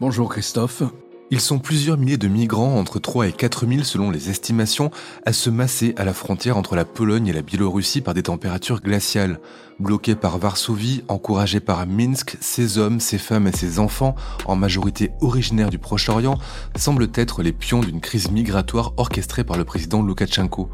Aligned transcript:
Bonjour 0.00 0.28
Christophe. 0.28 0.82
Ils 1.30 1.40
sont 1.40 1.60
plusieurs 1.60 1.96
milliers 1.96 2.16
de 2.16 2.26
migrants, 2.26 2.76
entre 2.78 2.98
3 2.98 3.28
et 3.28 3.32
4 3.32 3.64
000 3.66 3.84
selon 3.84 4.10
les 4.10 4.28
estimations, 4.28 4.90
à 5.24 5.32
se 5.32 5.50
masser 5.50 5.94
à 5.96 6.04
la 6.04 6.12
frontière 6.12 6.56
entre 6.56 6.74
la 6.74 6.84
Pologne 6.84 7.28
et 7.28 7.32
la 7.32 7.42
Biélorussie 7.42 8.00
par 8.00 8.12
des 8.12 8.24
températures 8.24 8.80
glaciales. 8.80 9.38
Bloqués 9.78 10.16
par 10.16 10.38
Varsovie, 10.38 11.04
encouragés 11.06 11.60
par 11.60 11.86
Minsk, 11.86 12.36
ces 12.40 12.76
hommes, 12.76 12.98
ces 12.98 13.18
femmes 13.18 13.46
et 13.46 13.52
ces 13.52 13.78
enfants, 13.78 14.16
en 14.46 14.56
majorité 14.56 15.12
originaires 15.20 15.70
du 15.70 15.78
Proche-Orient, 15.78 16.38
semblent 16.74 17.10
être 17.14 17.42
les 17.42 17.52
pions 17.52 17.80
d'une 17.80 18.00
crise 18.00 18.32
migratoire 18.32 18.94
orchestrée 18.96 19.44
par 19.44 19.56
le 19.56 19.64
président 19.64 20.02
Loukachenko. 20.02 20.70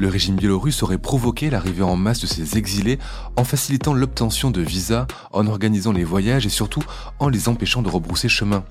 Le 0.00 0.08
régime 0.08 0.34
biélorusse 0.34 0.82
aurait 0.82 0.98
provoqué 0.98 1.50
l'arrivée 1.50 1.84
en 1.84 1.94
masse 1.94 2.20
de 2.20 2.26
ces 2.26 2.58
exilés 2.58 2.98
en 3.36 3.44
facilitant 3.44 3.94
l'obtention 3.94 4.50
de 4.50 4.60
visas, 4.60 5.06
en 5.32 5.46
organisant 5.46 5.92
les 5.92 6.02
voyages 6.02 6.46
et 6.46 6.50
surtout 6.50 6.82
en 7.20 7.28
les 7.28 7.48
empêchant 7.48 7.80
de 7.80 7.88
rebrousser 7.88 8.28
chemin. 8.28 8.64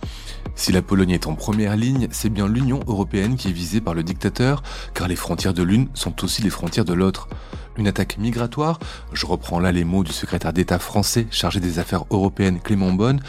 Si 0.56 0.74
la 0.74 0.82
Pologne 0.82 1.12
est 1.12 1.26
en 1.26 1.36
première 1.36 1.78
ligne, 1.78 2.10
c'est 2.12 2.30
bien 2.30 2.48
l'Union 2.48 2.82
européenne 2.88 3.38
qui 3.38 3.48
est 3.48 3.54
visée 3.54 3.80
par 3.80 3.94
le 3.94 4.04
dictateur, 4.04 4.64
car 4.94 5.08
les 5.08 5.16
frontières 5.16 5.54
de 5.54 5.64
l'une 5.64 5.88
sont 5.94 6.24
aussi 6.26 6.42
les 6.42 6.50
frontières 6.50 6.86
de 6.86 6.94
l'autre. 6.94 7.30
Une 7.76 7.88
attaque 7.88 8.20
migratoire, 8.20 8.80
je 9.14 9.26
reprends 9.26 9.60
là 9.60 9.72
les 9.72 9.84
mots 9.84 10.04
du 10.04 10.12
secrétaire 10.12 10.54
d'État 10.54 10.78
français 10.78 11.26
chargé 11.32 11.60
des 11.60 11.80
affaires 11.80 12.04
européennes 12.12 12.60
Clément 12.60 12.94
Bonne, 12.94 13.20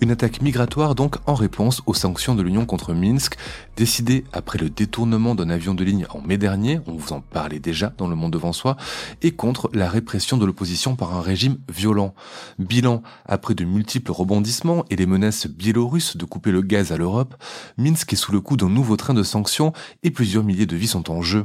une 0.00 0.10
attaque 0.10 0.42
migratoire 0.42 0.96
donc 0.96 1.16
en 1.26 1.34
réponse 1.34 1.82
aux 1.86 1.94
sanctions 1.94 2.34
de 2.34 2.42
l'Union 2.42 2.66
contre 2.66 2.94
Minsk, 2.94 3.36
décidée 3.76 4.24
après 4.32 4.58
le 4.58 4.70
détournement 4.70 5.36
d'un 5.36 5.50
avion 5.50 5.74
de 5.74 5.84
ligne 5.84 6.06
en 6.10 6.20
mai 6.20 6.36
dernier, 6.36 6.80
on 6.86 6.94
vous 6.94 7.12
en 7.12 7.20
parlait 7.20 7.60
déjà 7.60 7.92
dans 7.96 8.08
le 8.08 8.16
monde 8.16 8.32
devant 8.32 8.52
soi, 8.52 8.76
et 9.22 9.30
contre 9.30 9.70
la 9.72 9.88
répression 9.88 10.36
de 10.36 10.46
l'opposition 10.46 10.96
par 10.96 11.14
un 11.14 11.20
régime 11.20 11.58
violent. 11.72 12.12
Bilan, 12.58 13.02
après 13.24 13.54
de 13.54 13.64
multiples 13.64 14.10
rebondissements 14.10 14.84
et 14.90 14.96
les 14.96 15.06
menaces 15.06 15.46
biélorusses 15.46 16.16
de 16.16 16.24
couper 16.24 16.50
le 16.50 16.62
gaz 16.62 16.90
à 16.90 16.96
l'Europe, 16.96 17.36
Minsk 17.78 18.12
est 18.12 18.16
sous 18.16 18.32
le 18.32 18.40
coup 18.40 18.56
d'un 18.56 18.68
nouveau 18.68 18.96
train 18.96 19.14
de 19.14 19.22
sanctions 19.22 19.72
et 20.02 20.10
plusieurs 20.10 20.42
milliers 20.42 20.66
de 20.66 20.74
vies 20.74 20.88
sont 20.88 21.08
en 21.12 21.22
jeu. 21.22 21.44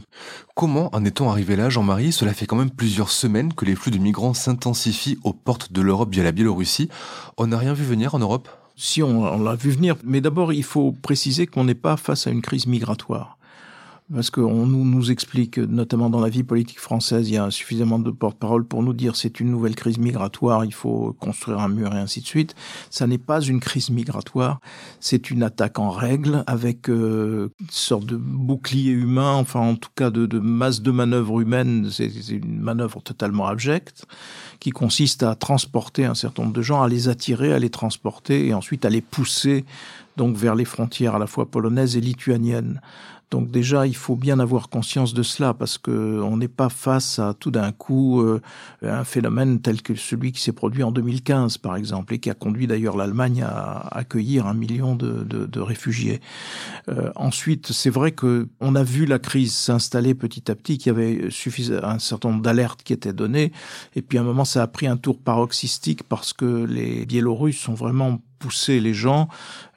Comment 0.56 0.90
en 0.96 1.06
est-on 1.06 1.30
arrivé 1.30 1.56
là, 1.56 1.70
Jean-Marie? 1.70 2.12
Cela 2.12 2.34
fait 2.34 2.47
quand 2.48 2.56
même 2.56 2.72
plusieurs 2.72 3.12
semaines 3.12 3.54
que 3.54 3.66
les 3.66 3.76
flux 3.76 3.92
de 3.92 4.00
migrants 4.00 4.34
s'intensifient 4.34 5.20
aux 5.24 5.34
portes 5.34 5.72
de 5.72 5.82
l'Europe 5.82 6.12
via 6.12 6.24
la 6.24 6.32
Biélorussie. 6.32 6.90
On 7.38 7.48
n'a 7.48 7.58
rien 7.58 7.74
vu 7.74 7.84
venir 7.84 8.16
en 8.16 8.20
Europe? 8.20 8.50
Si, 8.76 9.04
on 9.04 9.40
l'a 9.44 9.56
vu 9.56 9.72
venir, 9.72 9.96
mais 10.04 10.22
d'abord 10.22 10.54
il 10.54 10.64
faut 10.64 10.92
préciser 10.92 11.48
qu'on 11.48 11.64
n'est 11.64 11.76
pas 11.76 11.98
face 11.98 12.28
à 12.28 12.32
une 12.32 12.42
crise 12.42 12.68
migratoire 12.68 13.37
parce 14.14 14.30
qu'on 14.30 14.66
nous, 14.66 14.86
nous 14.86 15.12
explique, 15.12 15.58
notamment 15.58 16.10
dans 16.10 16.22
la 16.22 16.30
vie 16.30 16.44
politique 16.44 16.80
française, 16.80 17.28
il 17.30 17.34
y 17.34 17.38
a 17.38 17.52
suffisamment 17.52 18.00
de 18.00 18.10
porte-parole 18.10 18.64
pour 18.64 18.82
nous 18.82 18.94
dire 18.94 19.18
c'est 19.18 19.42
une 19.42 19.52
nouvelle 19.52 19.76
crise 19.76 19.98
migratoire, 19.98 20.64
il 20.64 20.74
faut 20.74 21.16
construire 21.20 21.60
un 21.60 21.68
mur 21.68 21.94
et 21.94 21.98
ainsi 21.98 22.22
de 22.22 22.26
suite. 22.26 22.56
Ça 22.90 23.06
n'est 23.06 23.18
pas 23.18 23.42
une 23.42 23.60
crise 23.60 23.90
migratoire, 23.90 24.62
c'est 25.02 25.30
une 25.30 25.44
attaque 25.44 25.78
en 25.78 25.90
règle 25.90 26.44
avec 26.48 26.90
euh, 26.90 27.50
une 27.60 27.68
sorte 27.70 28.06
de 28.06 28.16
bouclier 28.16 28.92
humain, 28.92 29.34
enfin 29.34 29.60
en 29.60 29.76
tout 29.76 29.92
cas 29.94 30.10
de, 30.10 30.26
de 30.26 30.40
masse 30.40 30.82
de 30.82 30.92
manœuvre 30.92 31.42
humaine, 31.42 31.90
c'est 31.92 32.08
une 32.30 32.62
manœuvre 32.62 33.02
totalement 33.02 33.48
abjecte 33.48 34.06
qui 34.60 34.72
consiste 34.72 35.24
à 35.24 35.36
transporter 35.36 36.06
un 36.06 36.16
certain 36.16 36.44
nombre 36.44 36.56
de 36.56 36.62
gens, 36.62 36.82
à 36.82 36.88
les 36.88 37.10
attirer, 37.10 37.52
à 37.52 37.60
les 37.60 37.70
transporter 37.70 38.48
et 38.48 38.54
ensuite 38.54 38.86
à 38.86 38.90
les 38.90 39.02
pousser 39.02 39.66
donc 40.16 40.36
vers 40.36 40.56
les 40.56 40.66
frontières 40.66 41.16
à 41.16 41.20
la 41.20 41.28
fois 41.28 41.46
polonaises 41.46 41.96
et 41.96 42.02
lituaniennes. 42.02 42.82
Donc 43.30 43.52
déjà, 43.52 43.86
il 43.86 43.96
faut 43.96 44.16
bien 44.16 44.40
avoir 44.40 44.70
conscience 44.70 45.14
de 45.14 45.22
cela 45.22 45.54
parce 45.54 45.78
que 45.78 46.22
on 46.22 46.38
n'est 46.38 46.48
pas 46.48 46.70
face 46.70 47.20
à 47.20 47.34
tout 47.34 47.52
d'un 47.52 47.74
coup 47.74 48.22
euh, 48.22 48.42
un 48.82 49.04
phénomène 49.04 49.60
tel 49.60 49.82
que 49.82 49.96
celui 49.96 50.32
qui 50.32 50.42
s'est 50.42 50.54
produit 50.54 50.82
en 50.84 50.92
2015, 50.92 51.58
par 51.58 51.76
exemple, 51.76 52.14
et 52.14 52.20
qui 52.20 52.30
a 52.30 52.34
conduit 52.34 52.68
d'ailleurs 52.68 52.96
l'Allemagne 52.96 53.44
à 53.44 53.88
accueillir 53.92 54.48
un 54.48 54.54
million 54.54 54.96
de, 54.96 55.24
de, 55.24 55.46
de 55.46 55.60
réfugiés. 55.60 56.22
Euh, 56.88 57.12
ensuite, 57.16 57.74
c'est 57.74 57.90
vrai 57.90 58.12
que 58.12 58.48
on 58.62 58.76
a 58.76 58.84
vu 58.84 59.06
la 59.06 59.20
crise 59.20 59.54
s'installer 59.54 60.14
petit 60.16 60.50
à 60.50 60.56
petit, 60.56 60.78
qu'il 60.78 60.94
y 60.94 60.96
avait 60.96 61.30
suffisamment 61.30 61.88
un 61.88 62.00
certain 62.00 62.30
nombre 62.30 62.44
d'alertes 62.44 62.84
qui 62.84 62.94
étaient 62.94 63.14
données, 63.14 63.52
et 63.96 64.02
puis 64.02 64.18
à 64.18 64.22
un 64.22 64.24
moment, 64.24 64.46
ça 64.46 64.64
a 64.64 64.68
pris 64.68 64.88
un 64.88 64.96
tour 64.98 65.20
paroxystique 65.20 66.04
parce 66.04 66.32
que 66.32 66.64
les 66.64 67.06
Biélorusses 67.06 67.58
sont 67.60 67.74
vraiment 67.74 68.20
pousser 68.40 68.80
les 68.80 68.94
gens, 68.94 69.28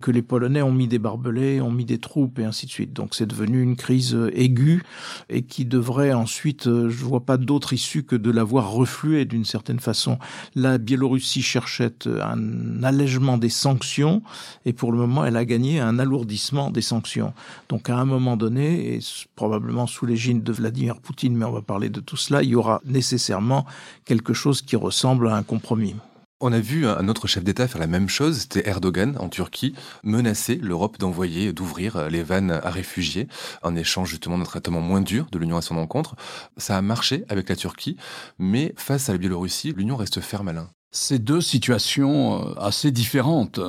que 0.01 0.11
les 0.11 0.23
Polonais 0.23 0.63
ont 0.63 0.73
mis 0.73 0.89
des 0.89 0.99
barbelés, 0.99 1.61
ont 1.61 1.71
mis 1.71 1.85
des 1.85 1.99
troupes 1.99 2.39
et 2.39 2.45
ainsi 2.45 2.67
de 2.67 2.71
suite. 2.71 2.93
Donc 2.93 3.15
c'est 3.15 3.27
devenu 3.27 3.63
une 3.63 3.77
crise 3.77 4.17
aiguë 4.33 4.83
et 5.29 5.43
qui 5.43 5.65
devrait 5.65 6.13
ensuite, 6.13 6.65
je 6.65 7.05
vois 7.05 7.25
pas 7.25 7.37
d'autre 7.37 7.73
issue 7.73 8.03
que 8.03 8.17
de 8.17 8.31
l'avoir 8.31 8.71
reflué 8.71 9.25
d'une 9.25 9.45
certaine 9.45 9.81
façon. 9.81 10.19
La 10.55 10.79
Biélorussie 10.79 11.43
cherchait 11.43 11.93
un 12.07 12.83
allègement 12.83 13.39
des 13.39 13.49
sanctions 13.49 14.23
et 14.65 14.73
pour 14.73 14.93
le 14.93 14.99
moment 14.99 15.25
elle 15.25 15.37
a 15.37 15.45
gagné 15.45 15.81
un 15.81 15.99
alourdissement 15.99 16.71
des 16.71 16.83
sanctions. 16.83 17.35
Donc 17.69 17.91
à 17.91 17.97
un 17.97 18.05
moment 18.05 18.37
donné, 18.37 18.95
et 18.95 19.01
probablement 19.37 19.87
sous 19.87 20.07
l'égide 20.07 20.43
de 20.43 20.53
Vladimir 20.53 20.97
Poutine, 21.01 21.37
mais 21.37 21.45
on 21.45 21.53
va 21.53 21.63
parler 21.63 21.89
de 21.89 22.01
tout 22.01 22.17
cela, 22.17 22.43
il 22.43 22.51
y 22.51 22.55
aura 22.55 22.81
nécessairement 22.85 23.67
quelque 24.05 24.33
chose 24.33 24.63
qui 24.63 24.77
ressemble 24.77 25.29
à 25.29 25.37
un 25.37 25.43
compromis. 25.43 25.95
On 26.43 26.53
a 26.53 26.59
vu 26.59 26.87
un 26.87 27.07
autre 27.09 27.27
chef 27.27 27.45
d'État 27.45 27.69
faire 27.69 27.83
la 27.83 27.87
même 27.87 28.09
chose, 28.09 28.39
c'était 28.39 28.67
Erdogan 28.67 29.15
en 29.19 29.29
Turquie, 29.29 29.75
menacer 30.05 30.55
l'Europe 30.55 30.99
d'envoyer, 30.99 31.53
d'ouvrir 31.53 32.09
les 32.09 32.23
vannes 32.23 32.51
à 32.51 32.71
réfugiés 32.71 33.29
en 33.63 33.77
échange 33.77 34.09
justement 34.09 34.39
d'un 34.39 34.45
traitement 34.45 34.81
moins 34.81 35.03
dur 35.03 35.27
de 35.31 35.39
l'Union 35.39 35.59
à 35.59 35.61
son 35.61 35.77
encontre. 35.77 36.17
Ça 36.57 36.79
a 36.79 36.81
marché 36.81 37.25
avec 37.29 37.51
la 37.51 37.57
Turquie, 37.57 37.99
mais 38.39 38.73
face 38.79 39.11
à 39.11 39.13
la 39.13 39.19
Biélorussie, 39.19 39.75
l'Union 39.77 39.97
reste 39.97 40.23
ferme, 40.23 40.49
Alain. 40.49 40.71
C'est 40.93 41.19
deux 41.19 41.43
situations 41.43 42.57
assez 42.57 42.91
différentes. 42.91 43.61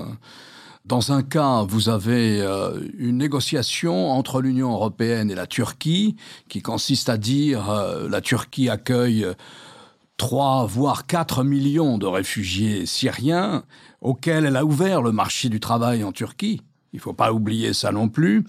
Dans 0.86 1.12
un 1.12 1.24
cas, 1.24 1.64
vous 1.64 1.90
avez 1.90 2.40
une 2.98 3.18
négociation 3.18 4.12
entre 4.12 4.42
l'Union 4.42 4.72
européenne 4.72 5.30
et 5.30 5.36
la 5.36 5.46
Turquie 5.46 6.16
qui 6.48 6.62
consiste 6.62 7.10
à 7.10 7.18
dire 7.18 7.70
la 8.10 8.22
Turquie 8.22 8.70
accueille 8.70 9.28
3 10.22 10.68
voire 10.68 11.08
4 11.08 11.44
millions 11.44 11.98
de 11.98 12.06
réfugiés 12.06 12.86
syriens 12.86 13.64
auxquels 14.02 14.46
elle 14.46 14.56
a 14.56 14.64
ouvert 14.64 15.02
le 15.02 15.12
marché 15.12 15.50
du 15.50 15.60
travail 15.60 16.04
en 16.04 16.12
Turquie. 16.12 16.62
Il 16.94 16.98
ne 16.98 17.02
faut 17.02 17.14
pas 17.14 17.34
oublier 17.34 17.74
ça 17.74 17.92
non 17.92 18.08
plus. 18.08 18.46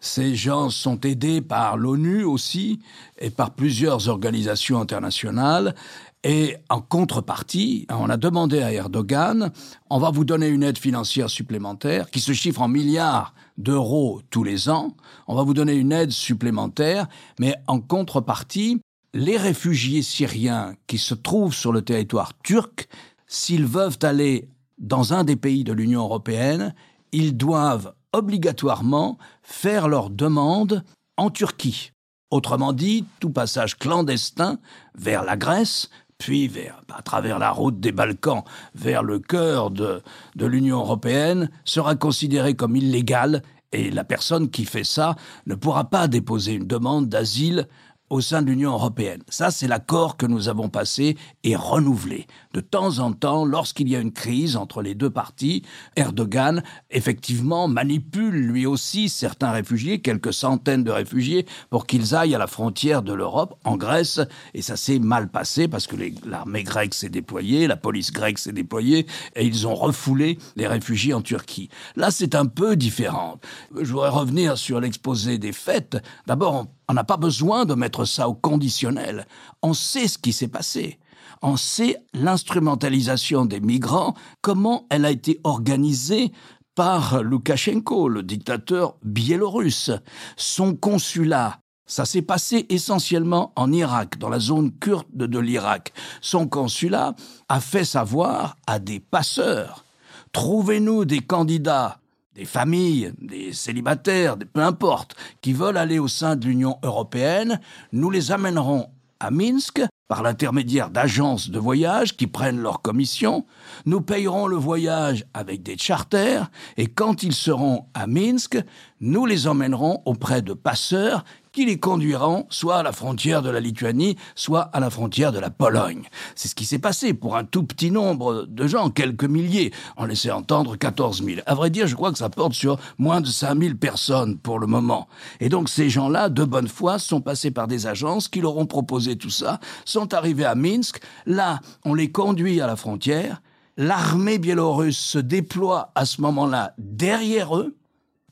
Ces 0.00 0.34
gens 0.34 0.70
sont 0.70 1.00
aidés 1.02 1.40
par 1.40 1.76
l'ONU 1.76 2.24
aussi 2.24 2.80
et 3.20 3.30
par 3.30 3.52
plusieurs 3.52 4.08
organisations 4.08 4.80
internationales. 4.80 5.76
Et 6.24 6.56
en 6.68 6.80
contrepartie, 6.80 7.86
on 7.90 8.10
a 8.10 8.16
demandé 8.16 8.60
à 8.60 8.72
Erdogan, 8.72 9.52
on 9.90 9.98
va 10.00 10.10
vous 10.10 10.24
donner 10.24 10.48
une 10.48 10.64
aide 10.64 10.78
financière 10.78 11.30
supplémentaire 11.30 12.10
qui 12.10 12.18
se 12.18 12.32
chiffre 12.32 12.60
en 12.60 12.68
milliards 12.68 13.34
d'euros 13.56 14.20
tous 14.30 14.42
les 14.42 14.68
ans. 14.68 14.96
On 15.28 15.36
va 15.36 15.44
vous 15.44 15.54
donner 15.54 15.74
une 15.74 15.92
aide 15.92 16.10
supplémentaire, 16.10 17.06
mais 17.38 17.54
en 17.68 17.78
contrepartie, 17.78 18.80
les 19.14 19.36
réfugiés 19.36 20.02
syriens 20.02 20.74
qui 20.88 20.98
se 20.98 21.14
trouvent 21.14 21.54
sur 21.54 21.72
le 21.72 21.82
territoire 21.82 22.32
turc, 22.42 22.88
s'ils 23.26 23.64
veulent 23.64 23.92
aller 24.02 24.48
dans 24.76 25.14
un 25.14 25.22
des 25.24 25.36
pays 25.36 25.64
de 25.64 25.72
l'Union 25.72 26.02
européenne, 26.02 26.74
ils 27.12 27.36
doivent 27.36 27.94
obligatoirement 28.12 29.16
faire 29.42 29.88
leur 29.88 30.10
demande 30.10 30.84
en 31.16 31.30
Turquie. 31.30 31.92
Autrement 32.30 32.72
dit, 32.72 33.04
tout 33.20 33.30
passage 33.30 33.78
clandestin 33.78 34.58
vers 34.96 35.24
la 35.24 35.36
Grèce, 35.36 35.90
puis 36.18 36.50
à 36.92 37.02
travers 37.02 37.38
la 37.38 37.52
route 37.52 37.78
des 37.78 37.92
Balkans 37.92 38.42
vers 38.74 39.04
le 39.04 39.20
cœur 39.20 39.70
de 39.70 40.02
l'Union 40.36 40.78
européenne, 40.78 41.50
sera 41.64 41.94
considéré 41.94 42.54
comme 42.54 42.74
illégal 42.74 43.42
et 43.70 43.90
la 43.90 44.04
personne 44.04 44.50
qui 44.50 44.64
fait 44.64 44.84
ça 44.84 45.16
ne 45.46 45.54
pourra 45.54 45.84
pas 45.84 46.08
déposer 46.08 46.54
une 46.54 46.66
demande 46.66 47.08
d'asile 47.08 47.68
au 48.14 48.20
sein 48.20 48.42
de 48.42 48.46
l'Union 48.46 48.70
européenne. 48.70 49.22
Ça, 49.28 49.50
c'est 49.50 49.66
l'accord 49.66 50.16
que 50.16 50.24
nous 50.24 50.48
avons 50.48 50.68
passé 50.68 51.16
et 51.42 51.56
renouvelé. 51.56 52.28
De 52.52 52.60
temps 52.60 53.00
en 53.00 53.12
temps, 53.12 53.44
lorsqu'il 53.44 53.88
y 53.88 53.96
a 53.96 53.98
une 53.98 54.12
crise 54.12 54.54
entre 54.54 54.82
les 54.82 54.94
deux 54.94 55.10
parties, 55.10 55.64
Erdogan, 55.96 56.62
effectivement, 56.92 57.66
manipule 57.66 58.36
lui 58.36 58.66
aussi 58.66 59.08
certains 59.08 59.50
réfugiés, 59.50 60.00
quelques 60.00 60.32
centaines 60.32 60.84
de 60.84 60.92
réfugiés, 60.92 61.44
pour 61.70 61.86
qu'ils 61.86 62.14
aillent 62.14 62.36
à 62.36 62.38
la 62.38 62.46
frontière 62.46 63.02
de 63.02 63.12
l'Europe, 63.12 63.58
en 63.64 63.76
Grèce, 63.76 64.20
et 64.54 64.62
ça 64.62 64.76
s'est 64.76 65.00
mal 65.00 65.28
passé 65.28 65.66
parce 65.66 65.88
que 65.88 65.96
l'armée 66.24 66.62
grecque 66.62 66.94
s'est 66.94 67.08
déployée, 67.08 67.66
la 67.66 67.76
police 67.76 68.12
grecque 68.12 68.38
s'est 68.38 68.52
déployée, 68.52 69.06
et 69.34 69.44
ils 69.44 69.66
ont 69.66 69.74
refoulé 69.74 70.38
les 70.54 70.68
réfugiés 70.68 71.14
en 71.14 71.20
Turquie. 71.20 71.68
Là, 71.96 72.12
c'est 72.12 72.36
un 72.36 72.46
peu 72.46 72.76
différent. 72.76 73.40
Je 73.76 73.90
voudrais 73.90 74.10
revenir 74.10 74.56
sur 74.56 74.78
l'exposé 74.78 75.38
des 75.38 75.52
faits. 75.52 75.96
D'abord, 76.28 76.68
on 76.83 76.83
n'a 76.92 77.04
pas 77.04 77.16
besoin 77.16 77.64
de 77.64 77.74
mettre 77.74 78.04
ça 78.04 78.28
au 78.28 78.34
conditionnel. 78.34 79.26
On 79.62 79.72
sait 79.72 80.08
ce 80.08 80.18
qui 80.18 80.34
s'est 80.34 80.48
passé. 80.48 80.98
On 81.40 81.56
sait 81.56 81.96
l'instrumentalisation 82.12 83.46
des 83.46 83.60
migrants, 83.60 84.14
comment 84.40 84.86
elle 84.90 85.04
a 85.04 85.10
été 85.10 85.40
organisée 85.44 86.32
par 86.74 87.22
Loukachenko, 87.22 88.08
le 88.08 88.22
dictateur 88.22 88.96
biélorusse. 89.02 89.90
Son 90.36 90.74
consulat, 90.74 91.60
ça 91.86 92.04
s'est 92.04 92.22
passé 92.22 92.66
essentiellement 92.68 93.52
en 93.56 93.72
Irak, 93.72 94.18
dans 94.18 94.28
la 94.28 94.40
zone 94.40 94.72
kurde 94.72 95.06
de 95.12 95.38
l'Irak. 95.38 95.92
Son 96.20 96.48
consulat 96.48 97.14
a 97.48 97.60
fait 97.60 97.84
savoir 97.84 98.56
à 98.66 98.78
des 98.78 99.00
passeurs, 99.00 99.84
trouvez-nous 100.32 101.04
des 101.04 101.20
candidats 101.20 101.98
des 102.34 102.44
familles, 102.44 103.12
des 103.20 103.52
célibataires, 103.52 104.36
peu 104.52 104.60
importe, 104.60 105.14
qui 105.40 105.52
veulent 105.52 105.76
aller 105.76 105.98
au 105.98 106.08
sein 106.08 106.36
de 106.36 106.46
l'Union 106.46 106.78
européenne, 106.82 107.60
nous 107.92 108.10
les 108.10 108.32
amènerons 108.32 108.88
à 109.20 109.30
Minsk 109.30 109.80
par 110.08 110.22
l'intermédiaire 110.22 110.90
d'agences 110.90 111.48
de 111.48 111.58
voyage 111.58 112.16
qui 112.16 112.26
prennent 112.26 112.60
leur 112.60 112.82
commission. 112.82 113.46
Nous 113.86 114.00
payerons 114.00 114.46
le 114.46 114.56
voyage 114.56 115.24
avec 115.32 115.62
des 115.62 115.78
charters 115.78 116.50
et 116.76 116.88
quand 116.88 117.22
ils 117.22 117.34
seront 117.34 117.86
à 117.94 118.06
Minsk, 118.06 118.58
nous 119.00 119.24
les 119.24 119.46
emmènerons 119.46 120.02
auprès 120.04 120.42
de 120.42 120.52
passeurs 120.52 121.24
qui 121.54 121.64
les 121.64 121.78
conduiront 121.78 122.46
soit 122.50 122.78
à 122.78 122.82
la 122.82 122.92
frontière 122.92 123.40
de 123.40 123.48
la 123.48 123.60
Lituanie, 123.60 124.16
soit 124.34 124.62
à 124.72 124.80
la 124.80 124.90
frontière 124.90 125.30
de 125.30 125.38
la 125.38 125.50
Pologne. 125.50 126.02
C'est 126.34 126.48
ce 126.48 126.54
qui 126.54 126.64
s'est 126.64 126.80
passé 126.80 127.14
pour 127.14 127.36
un 127.36 127.44
tout 127.44 127.62
petit 127.62 127.92
nombre 127.92 128.44
de 128.48 128.66
gens, 128.66 128.90
quelques 128.90 129.24
milliers. 129.24 129.72
On 129.96 130.04
laissait 130.04 130.32
entendre 130.32 130.76
14 130.76 131.22
000. 131.24 131.40
À 131.46 131.54
vrai 131.54 131.70
dire, 131.70 131.86
je 131.86 131.94
crois 131.94 132.10
que 132.10 132.18
ça 132.18 132.28
porte 132.28 132.54
sur 132.54 132.78
moins 132.98 133.20
de 133.20 133.28
5 133.28 133.58
000 133.58 133.74
personnes 133.76 134.36
pour 134.36 134.58
le 134.58 134.66
moment. 134.66 135.06
Et 135.38 135.48
donc 135.48 135.68
ces 135.68 135.88
gens-là, 135.88 136.28
de 136.28 136.44
bonne 136.44 136.68
foi, 136.68 136.98
sont 136.98 137.20
passés 137.20 137.52
par 137.52 137.68
des 137.68 137.86
agences 137.86 138.26
qui 138.26 138.40
leur 138.40 138.56
ont 138.56 138.66
proposé 138.66 139.16
tout 139.16 139.30
ça, 139.30 139.60
sont 139.84 140.12
arrivés 140.12 140.44
à 140.44 140.56
Minsk. 140.56 141.00
Là, 141.24 141.60
on 141.84 141.94
les 141.94 142.10
conduit 142.10 142.60
à 142.60 142.66
la 142.66 142.74
frontière. 142.76 143.40
L'armée 143.76 144.38
biélorusse 144.38 144.98
se 144.98 145.18
déploie 145.18 145.92
à 145.94 146.04
ce 146.04 146.20
moment-là 146.20 146.74
derrière 146.78 147.56
eux 147.56 147.76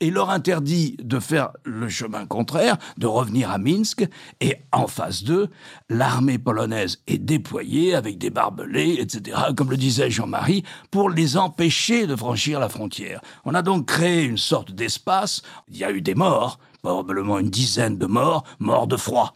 et 0.03 0.09
leur 0.09 0.29
interdit 0.29 0.97
de 1.01 1.17
faire 1.17 1.51
le 1.63 1.87
chemin 1.87 2.25
contraire, 2.25 2.77
de 2.97 3.07
revenir 3.07 3.49
à 3.49 3.57
Minsk, 3.57 4.05
et 4.41 4.57
en 4.73 4.87
face 4.87 5.23
d'eux, 5.23 5.47
l'armée 5.87 6.37
polonaise 6.37 7.01
est 7.07 7.19
déployée 7.19 7.95
avec 7.95 8.17
des 8.17 8.29
barbelés, 8.29 8.97
etc., 8.99 9.37
comme 9.55 9.69
le 9.69 9.77
disait 9.77 10.11
Jean-Marie, 10.11 10.63
pour 10.91 11.09
les 11.09 11.37
empêcher 11.37 12.05
de 12.05 12.17
franchir 12.17 12.59
la 12.59 12.67
frontière. 12.67 13.21
On 13.45 13.55
a 13.55 13.61
donc 13.61 13.85
créé 13.85 14.25
une 14.25 14.37
sorte 14.37 14.73
d'espace, 14.73 15.41
il 15.69 15.77
y 15.77 15.85
a 15.85 15.91
eu 15.91 16.01
des 16.01 16.15
morts, 16.15 16.59
probablement 16.81 17.39
une 17.39 17.49
dizaine 17.49 17.97
de 17.97 18.05
morts, 18.05 18.43
morts 18.59 18.87
de 18.87 18.97
froid 18.97 19.33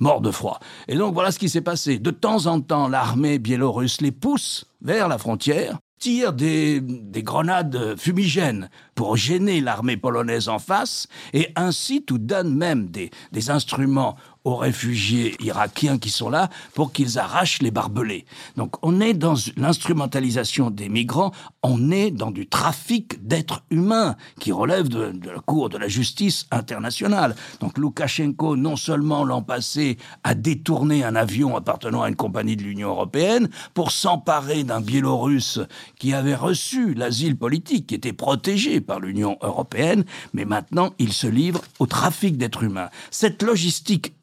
morts 0.00 0.20
de 0.20 0.30
froid. 0.30 0.60
Et 0.86 0.96
donc 0.96 1.14
voilà 1.14 1.32
ce 1.32 1.38
qui 1.38 1.48
s'est 1.48 1.62
passé. 1.62 1.98
De 1.98 2.10
temps 2.10 2.46
en 2.46 2.60
temps, 2.60 2.88
l'armée 2.88 3.38
biélorusse 3.38 4.02
les 4.02 4.12
pousse 4.12 4.66
vers 4.82 5.08
la 5.08 5.16
frontière, 5.16 5.78
tire 5.98 6.32
des, 6.32 6.80
des, 6.80 7.22
grenades 7.22 7.96
fumigènes 7.98 8.70
pour 8.94 9.16
gêner 9.16 9.60
l'armée 9.60 9.96
polonaise 9.96 10.48
en 10.48 10.58
face 10.58 11.08
et 11.32 11.48
incite 11.56 12.10
ou 12.10 12.18
donne 12.18 12.54
même 12.54 12.88
des 12.88 13.50
instruments 13.50 14.16
aux 14.48 14.56
réfugiés 14.56 15.36
irakiens 15.40 15.98
qui 15.98 16.08
sont 16.08 16.30
là 16.30 16.48
pour 16.72 16.92
qu'ils 16.92 17.18
arrachent 17.18 17.60
les 17.60 17.70
barbelés. 17.70 18.24
Donc 18.56 18.76
on 18.82 18.98
est 19.00 19.12
dans 19.12 19.34
l'instrumentalisation 19.56 20.70
des 20.70 20.88
migrants, 20.88 21.32
on 21.62 21.90
est 21.90 22.10
dans 22.10 22.30
du 22.30 22.46
trafic 22.46 23.26
d'êtres 23.26 23.62
humains 23.70 24.16
qui 24.40 24.50
relève 24.50 24.88
de, 24.88 25.10
de, 25.12 25.30
la 25.30 25.40
Cour 25.40 25.68
de 25.68 25.76
la 25.76 25.88
justice 25.88 26.46
internationale. 26.50 27.36
Donc 27.60 27.76
Loukachenko, 27.76 28.56
non 28.56 28.76
seulement 28.76 29.22
l'an 29.22 29.42
passé, 29.42 29.98
a 30.24 30.34
détourné 30.34 31.04
un 31.04 31.14
avion 31.14 31.54
appartenant 31.54 32.02
à 32.02 32.08
une 32.08 32.16
compagnie 32.16 32.56
de 32.56 32.62
l'Union 32.62 32.88
européenne 32.88 33.50
pour 33.74 33.92
s'emparer 33.92 34.64
d'un 34.64 34.80
Biélorusse 34.80 35.60
qui 35.98 36.14
avait 36.14 36.34
reçu 36.34 36.94
l'asile 36.94 37.36
politique, 37.36 37.88
qui 37.88 37.94
était 37.94 38.14
protégé 38.14 38.80
par 38.80 38.98
l'Union 38.98 39.36
européenne, 39.42 40.04
mais 40.32 40.46
maintenant 40.46 40.94
il 40.98 41.12
se 41.12 41.26
livre 41.26 41.60
au 41.78 41.86
trafic 41.86 42.38
d'êtres 42.38 42.62
humains. 42.62 42.88
Cette 43.10 43.42
logistique 43.42 44.14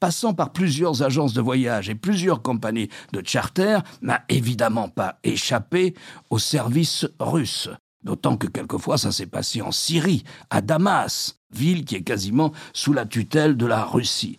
passant 0.00 0.34
par 0.34 0.52
plusieurs 0.52 1.02
agences 1.02 1.34
de 1.34 1.40
voyage 1.40 1.88
et 1.88 1.94
plusieurs 1.94 2.42
compagnies 2.42 2.88
de 3.12 3.22
charter, 3.24 3.78
n'a 4.02 4.22
évidemment 4.28 4.88
pas 4.88 5.18
échappé 5.24 5.94
aux 6.30 6.38
services 6.38 7.06
russes. 7.18 7.68
D'autant 8.02 8.36
que 8.36 8.48
quelquefois 8.48 8.98
ça 8.98 9.12
s'est 9.12 9.26
passé 9.26 9.62
en 9.62 9.70
Syrie, 9.70 10.24
à 10.50 10.60
Damas, 10.60 11.38
ville 11.52 11.84
qui 11.84 11.94
est 11.94 12.02
quasiment 12.02 12.52
sous 12.72 12.92
la 12.92 13.06
tutelle 13.06 13.56
de 13.56 13.66
la 13.66 13.84
Russie. 13.84 14.36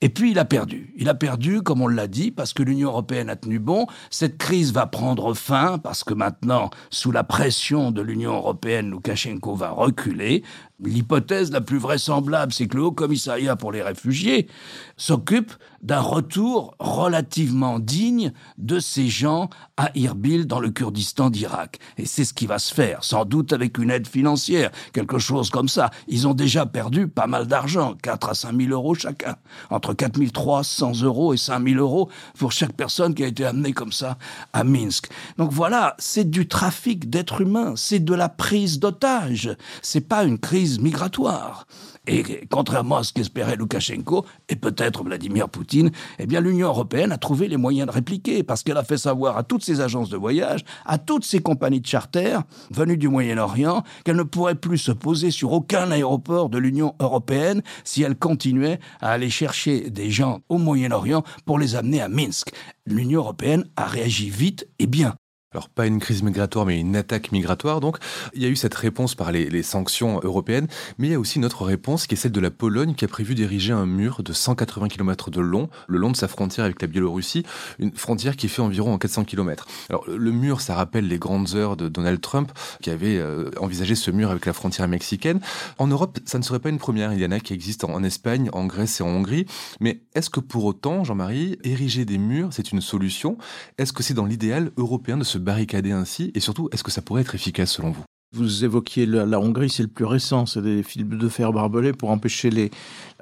Et 0.00 0.08
puis 0.08 0.32
il 0.32 0.38
a 0.38 0.44
perdu. 0.44 0.92
Il 0.96 1.08
a 1.08 1.14
perdu, 1.14 1.62
comme 1.62 1.80
on 1.80 1.88
l'a 1.88 2.08
dit, 2.08 2.30
parce 2.30 2.52
que 2.52 2.62
l'Union 2.62 2.90
européenne 2.90 3.30
a 3.30 3.36
tenu 3.36 3.58
bon. 3.58 3.86
Cette 4.10 4.36
crise 4.36 4.72
va 4.72 4.86
prendre 4.86 5.32
fin 5.32 5.78
parce 5.78 6.04
que 6.04 6.12
maintenant, 6.12 6.68
sous 6.90 7.10
la 7.10 7.24
pression 7.24 7.90
de 7.90 8.02
l'Union 8.02 8.34
européenne, 8.34 8.90
Loukachenko 8.90 9.54
va 9.54 9.70
reculer. 9.70 10.42
L'hypothèse 10.82 11.52
la 11.52 11.60
plus 11.60 11.78
vraisemblable, 11.78 12.52
c'est 12.52 12.66
que 12.66 12.76
le 12.76 12.82
Haut 12.82 12.92
Commissariat 12.92 13.54
pour 13.54 13.70
les 13.70 13.80
réfugiés 13.80 14.48
s'occupe 14.96 15.52
d'un 15.82 16.00
retour 16.00 16.74
relativement 16.80 17.78
digne 17.78 18.32
de 18.58 18.80
ces 18.80 19.06
gens 19.06 19.50
à 19.76 19.90
Irbil 19.94 20.46
dans 20.46 20.58
le 20.58 20.70
Kurdistan 20.70 21.30
d'Irak. 21.30 21.78
Et 21.98 22.06
c'est 22.06 22.24
ce 22.24 22.34
qui 22.34 22.46
va 22.46 22.58
se 22.58 22.74
faire, 22.74 23.04
sans 23.04 23.24
doute 23.24 23.52
avec 23.52 23.78
une 23.78 23.90
aide 23.90 24.08
financière, 24.08 24.70
quelque 24.92 25.18
chose 25.18 25.50
comme 25.50 25.68
ça. 25.68 25.90
Ils 26.08 26.26
ont 26.26 26.34
déjà 26.34 26.64
perdu 26.66 27.06
pas 27.06 27.26
mal 27.26 27.46
d'argent, 27.46 27.94
4 28.02 28.30
à 28.30 28.34
5 28.34 28.56
000 28.56 28.70
euros 28.70 28.94
chacun, 28.94 29.36
entre 29.70 29.94
4 29.94 30.32
300 30.32 31.02
euros 31.02 31.34
et 31.34 31.36
5 31.36 31.68
000 31.68 31.78
euros 31.78 32.08
pour 32.38 32.50
chaque 32.50 32.72
personne 32.72 33.14
qui 33.14 33.22
a 33.22 33.26
été 33.26 33.44
amenée 33.44 33.72
comme 33.72 33.92
ça 33.92 34.16
à 34.52 34.64
Minsk. 34.64 35.08
Donc 35.38 35.52
voilà, 35.52 35.94
c'est 35.98 36.28
du 36.28 36.48
trafic 36.48 37.10
d'êtres 37.10 37.42
humains, 37.42 37.74
c'est 37.76 38.00
de 38.00 38.14
la 38.14 38.30
prise 38.30 38.80
d'otages, 38.80 39.54
c'est 39.82 40.08
pas 40.08 40.24
une 40.24 40.38
crise 40.38 40.63
migratoire. 40.80 41.66
Et 42.06 42.46
contrairement 42.50 42.98
à 42.98 43.02
ce 43.02 43.12
qu'espérait 43.12 43.56
Loukachenko 43.56 44.26
et 44.48 44.56
peut-être 44.56 45.02
Vladimir 45.04 45.48
Poutine, 45.48 45.90
eh 46.18 46.26
bien 46.26 46.40
l'Union 46.40 46.68
européenne 46.68 47.12
a 47.12 47.18
trouvé 47.18 47.48
les 47.48 47.56
moyens 47.56 47.86
de 47.86 47.92
répliquer 47.92 48.42
parce 48.42 48.62
qu'elle 48.62 48.76
a 48.76 48.84
fait 48.84 48.98
savoir 48.98 49.38
à 49.38 49.42
toutes 49.42 49.64
ces 49.64 49.80
agences 49.80 50.10
de 50.10 50.16
voyage, 50.16 50.64
à 50.84 50.98
toutes 50.98 51.24
ces 51.24 51.40
compagnies 51.40 51.80
de 51.80 51.86
charter 51.86 52.38
venues 52.70 52.98
du 52.98 53.08
Moyen-Orient 53.08 53.84
qu'elles 54.04 54.16
ne 54.16 54.22
pourraient 54.22 54.54
plus 54.54 54.78
se 54.78 54.92
poser 54.92 55.30
sur 55.30 55.52
aucun 55.52 55.90
aéroport 55.90 56.50
de 56.50 56.58
l'Union 56.58 56.94
européenne 57.00 57.62
si 57.84 58.02
elles 58.02 58.16
continuaient 58.16 58.80
à 59.00 59.12
aller 59.12 59.30
chercher 59.30 59.88
des 59.88 60.10
gens 60.10 60.40
au 60.50 60.58
Moyen-Orient 60.58 61.24
pour 61.46 61.58
les 61.58 61.74
amener 61.74 62.02
à 62.02 62.08
Minsk. 62.08 62.52
L'Union 62.86 63.20
européenne 63.20 63.64
a 63.76 63.86
réagi 63.86 64.28
vite 64.28 64.68
et 64.78 64.86
bien 64.86 65.14
alors 65.54 65.68
pas 65.68 65.86
une 65.86 66.00
crise 66.00 66.22
migratoire, 66.22 66.66
mais 66.66 66.80
une 66.80 66.96
attaque 66.96 67.32
migratoire. 67.32 67.80
Donc 67.80 67.98
il 68.34 68.42
y 68.42 68.44
a 68.44 68.48
eu 68.48 68.56
cette 68.56 68.74
réponse 68.74 69.14
par 69.14 69.32
les, 69.32 69.62
sanctions 69.62 70.20
européennes, 70.22 70.66
mais 70.98 71.08
il 71.08 71.10
y 71.12 71.14
a 71.14 71.20
aussi 71.20 71.38
une 71.38 71.44
autre 71.44 71.64
réponse 71.64 72.06
qui 72.06 72.14
est 72.14 72.18
celle 72.18 72.32
de 72.32 72.40
la 72.40 72.50
Pologne, 72.50 72.94
qui 72.94 73.04
a 73.04 73.08
prévu 73.08 73.34
d'ériger 73.34 73.72
un 73.72 73.86
mur 73.86 74.22
de 74.22 74.32
180 74.32 74.88
km 74.88 75.30
de 75.30 75.40
long, 75.40 75.70
le 75.86 75.98
long 75.98 76.10
de 76.10 76.16
sa 76.16 76.28
frontière 76.28 76.64
avec 76.64 76.82
la 76.82 76.88
Biélorussie, 76.88 77.44
une 77.78 77.92
frontière 77.92 78.36
qui 78.36 78.48
fait 78.48 78.62
environ 78.62 78.98
400 78.98 79.24
km. 79.24 79.66
Alors 79.88 80.04
le 80.08 80.30
mur, 80.32 80.60
ça 80.60 80.74
rappelle 80.74 81.06
les 81.06 81.18
grandes 81.18 81.54
heures 81.54 81.76
de 81.76 81.88
Donald 81.88 82.20
Trump, 82.20 82.52
qui 82.82 82.90
avait 82.90 83.18
euh, 83.18 83.50
envisagé 83.60 83.94
ce 83.94 84.10
mur 84.10 84.30
avec 84.30 84.46
la 84.46 84.52
frontière 84.52 84.88
mexicaine. 84.88 85.40
En 85.78 85.86
Europe, 85.86 86.18
ça 86.24 86.38
ne 86.38 86.42
serait 86.42 86.58
pas 86.58 86.68
une 86.68 86.78
première. 86.78 87.12
Il 87.12 87.20
y 87.20 87.26
en 87.26 87.30
a 87.30 87.40
qui 87.40 87.54
existent 87.54 87.88
en 87.90 88.02
Espagne, 88.02 88.50
en 88.52 88.66
Grèce 88.66 89.00
et 89.00 89.04
en 89.04 89.08
Hongrie. 89.08 89.46
Mais 89.80 90.00
est-ce 90.14 90.30
que 90.30 90.40
pour 90.40 90.64
autant, 90.64 91.04
Jean-Marie, 91.04 91.58
ériger 91.62 92.04
des 92.04 92.18
murs, 92.18 92.48
c'est 92.52 92.72
une 92.72 92.80
solution? 92.80 93.38
Est-ce 93.78 93.92
que 93.92 94.02
c'est 94.02 94.14
dans 94.14 94.26
l'idéal 94.26 94.72
européen 94.76 95.16
de 95.16 95.24
se 95.24 95.38
barricader 95.44 95.92
ainsi 95.92 96.32
Et 96.34 96.40
surtout, 96.40 96.68
est-ce 96.72 96.82
que 96.82 96.90
ça 96.90 97.02
pourrait 97.02 97.22
être 97.22 97.34
efficace 97.34 97.72
selon 97.72 97.90
vous? 97.90 98.02
Vous 98.32 98.64
évoquiez 98.64 99.06
la, 99.06 99.38
Hongrie, 99.38 99.70
c'est 99.70 99.84
le 99.84 99.88
plus 99.88 100.04
récent, 100.04 100.44
c'est 100.44 100.60
des 100.60 100.82
fils 100.82 101.04
de 101.06 101.28
fer 101.28 101.52
barbelés 101.52 101.92
pour 101.92 102.10
empêcher 102.10 102.50
les, 102.50 102.72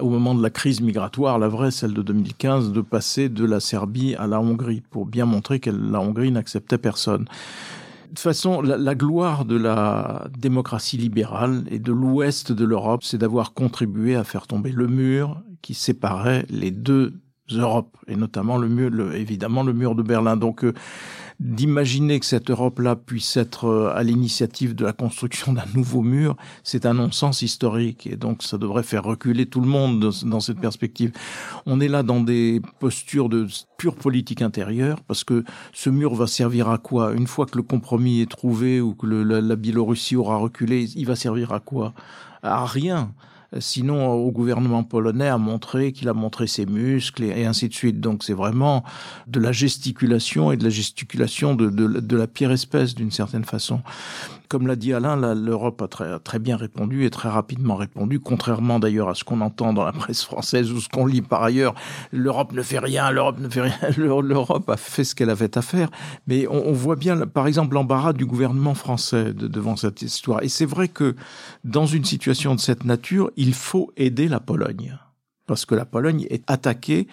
au 0.01 0.09
moment 0.09 0.35
de 0.35 0.43
la 0.43 0.49
crise 0.49 0.81
migratoire, 0.81 1.39
la 1.39 1.49
vraie, 1.49 1.71
celle 1.71 1.93
de 1.93 2.01
2015, 2.01 2.73
de 2.73 2.81
passer 2.81 3.29
de 3.29 3.45
la 3.45 3.61
Serbie 3.61 4.15
à 4.15 4.27
la 4.27 4.41
Hongrie, 4.41 4.83
pour 4.89 5.05
bien 5.05 5.27
montrer 5.27 5.61
que 5.61 5.69
la 5.69 6.01
Hongrie 6.01 6.33
n'acceptait 6.33 6.79
personne. 6.79 7.25
De 7.25 8.09
toute 8.09 8.21
façon, 8.21 8.63
la, 8.63 8.79
la, 8.79 8.95
gloire 8.95 9.45
de 9.45 9.57
la 9.57 10.29
démocratie 10.39 10.97
libérale 10.97 11.65
et 11.71 11.79
de 11.79 11.93
l'ouest 11.93 12.51
de 12.51 12.65
l'Europe, 12.65 13.05
c'est 13.05 13.19
d'avoir 13.19 13.53
contribué 13.53 14.15
à 14.17 14.25
faire 14.25 14.47
tomber 14.47 14.73
le 14.73 14.87
mur 14.87 15.43
qui 15.61 15.75
séparait 15.75 16.47
les 16.49 16.71
deux 16.71 17.21
Europes, 17.51 17.97
et 18.07 18.17
notamment 18.17 18.57
le 18.57 18.69
mur, 18.69 19.13
évidemment 19.15 19.63
le 19.63 19.73
mur 19.73 19.95
de 19.95 20.03
Berlin. 20.03 20.37
Donc, 20.37 20.65
euh, 20.65 20.73
d'imaginer 21.43 22.21
que 22.21 22.27
cette 22.27 22.51
Europe-là 22.51 22.95
puisse 22.95 23.37
être 23.37 23.67
euh, 23.67 23.93
à 23.95 24.03
l'initiative 24.05 24.75
de 24.77 24.85
la 24.85 24.93
construction 24.93 25.53
d'un 25.53 25.65
nouveau 25.75 26.03
mur, 26.03 26.37
c'est 26.63 26.87
un 26.87 26.95
non-sens 26.95 27.43
historique, 27.43 28.07
et 28.07 28.17
donc 28.17 28.43
ça 28.45 28.59
devrait 28.59 28.85
faire 28.85 29.03
reculer 29.03 29.47
tout 29.47 29.61
le 29.61 29.67
monde 29.67 30.13
dans 30.25 30.41
cette 30.41 30.61
perspective. 30.61 31.13
On 31.67 31.81
est 31.81 31.89
là 31.89 32.05
dans 32.05 32.21
des 32.21 32.63
postures 32.79 33.29
de 33.29 33.49
pure 33.77 33.97
politique 33.97 34.41
intérieure, 34.41 35.01
parce 35.09 35.25
que 35.25 35.45
ce 35.73 35.91
mur 35.91 36.15
va 36.15 36.29
servir 36.29 36.69
à 36.69 36.79
quoi? 36.79 37.13
Une 37.13 37.27
fois 37.27 37.47
que 37.47 37.57
le 37.57 37.65
compromis 37.65 38.21
est 38.21 38.31
trouvé 38.31 38.81
ou 38.81 38.95
que 38.95 39.07
la, 39.07 39.41
la 39.41 39.57
Biélorussie 39.57 40.15
aura 40.15 40.37
reculé, 40.37 40.89
il 40.95 41.07
va 41.07 41.17
servir 41.17 41.53
à 41.53 41.59
quoi? 41.59 41.93
À 42.43 42.65
rien. 42.67 43.13
Sinon, 43.59 44.13
au 44.13 44.31
gouvernement 44.31 44.83
polonais 44.83 45.29
a 45.29 45.39
montré 45.39 45.93
qu'il 45.93 46.09
a 46.09 46.15
montré 46.15 46.47
ses 46.47 46.67
muscles 46.67 47.25
et, 47.25 47.45
ainsi 47.45 47.69
de 47.69 47.75
suite. 47.75 48.01
Donc 48.01 48.25
c'est 48.25 48.33
vraiment 48.33 48.83
de 49.27 49.41
la 49.41 49.53
gesticulation 49.53 50.53
et 50.53 50.57
de 50.57 50.65
la 50.65 50.71
gesticulation 50.71 51.55
de, 51.55 51.69
de, 51.69 52.01
de 52.01 52.17
la 52.17 52.27
pire 52.27 52.51
espèce 52.51 52.95
d'une 52.95 53.11
certaine 53.11 53.45
façon. 53.45 53.81
Comme 54.53 54.67
l'a 54.67 54.77
dit 54.77 54.93
Alain, 54.93 55.35
l'Europe 55.35 55.81
a 55.81 56.19
très, 56.19 56.39
bien 56.39 56.59
répondu 56.59 57.07
et 57.07 57.11
très 57.11 57.31
rapidement 57.31 57.75
répondu, 57.75 58.21
contrairement 58.21 58.79
d'ailleurs 58.79 59.09
à 59.09 59.15
ce 59.15 59.25
qu'on 59.25 59.41
entend 59.41 59.73
dans 59.73 59.83
la 59.83 59.93
presse 59.93 60.25
française 60.25 60.71
ou 60.73 60.79
ce 60.79 60.91
qu'on 60.91 61.07
lit 61.07 61.23
par 61.23 61.43
ailleurs. 61.43 61.75
L'Europe 62.13 62.53
ne 62.53 62.61
fait 62.61 62.79
rien, 62.79 63.11
l'Europe 63.11 63.41
ne 63.41 63.49
fait 63.49 63.63
rien. 63.63 63.79
L'Europe 63.97 64.69
a 64.69 64.77
fait 64.77 65.05
ce 65.05 65.15
qu'elle 65.15 65.31
avait 65.31 65.57
à 65.57 65.63
faire. 65.63 65.89
Mais 66.27 66.47
on, 66.49 66.71
voit 66.73 66.97
bien, 66.97 67.27
par 67.27 67.47
exemple, 67.47 67.73
l'embarras 67.73 68.13
du 68.13 68.27
gouvernement 68.27 68.75
français 68.75 69.33
de, 69.33 69.49
devant 69.49 69.77
cette 69.77 70.03
histoire. 70.03 70.43
Et 70.43 70.51
c'est 70.51 70.67
vrai 70.67 70.89
que 70.89 71.17
dans 71.65 71.87
une 71.87 72.05
situation 72.05 72.55
de 72.55 72.61
cette 72.61 72.85
nature, 72.85 73.31
il 73.39 73.55
faut 73.55 73.91
aider 73.97 74.29
la 74.29 74.39
Pologne. 74.39 74.99
Parce 75.47 75.65
que 75.65 75.75
la 75.75 75.87
Pologne 75.87 76.27
est 76.29 76.45
attaquée 76.47 77.09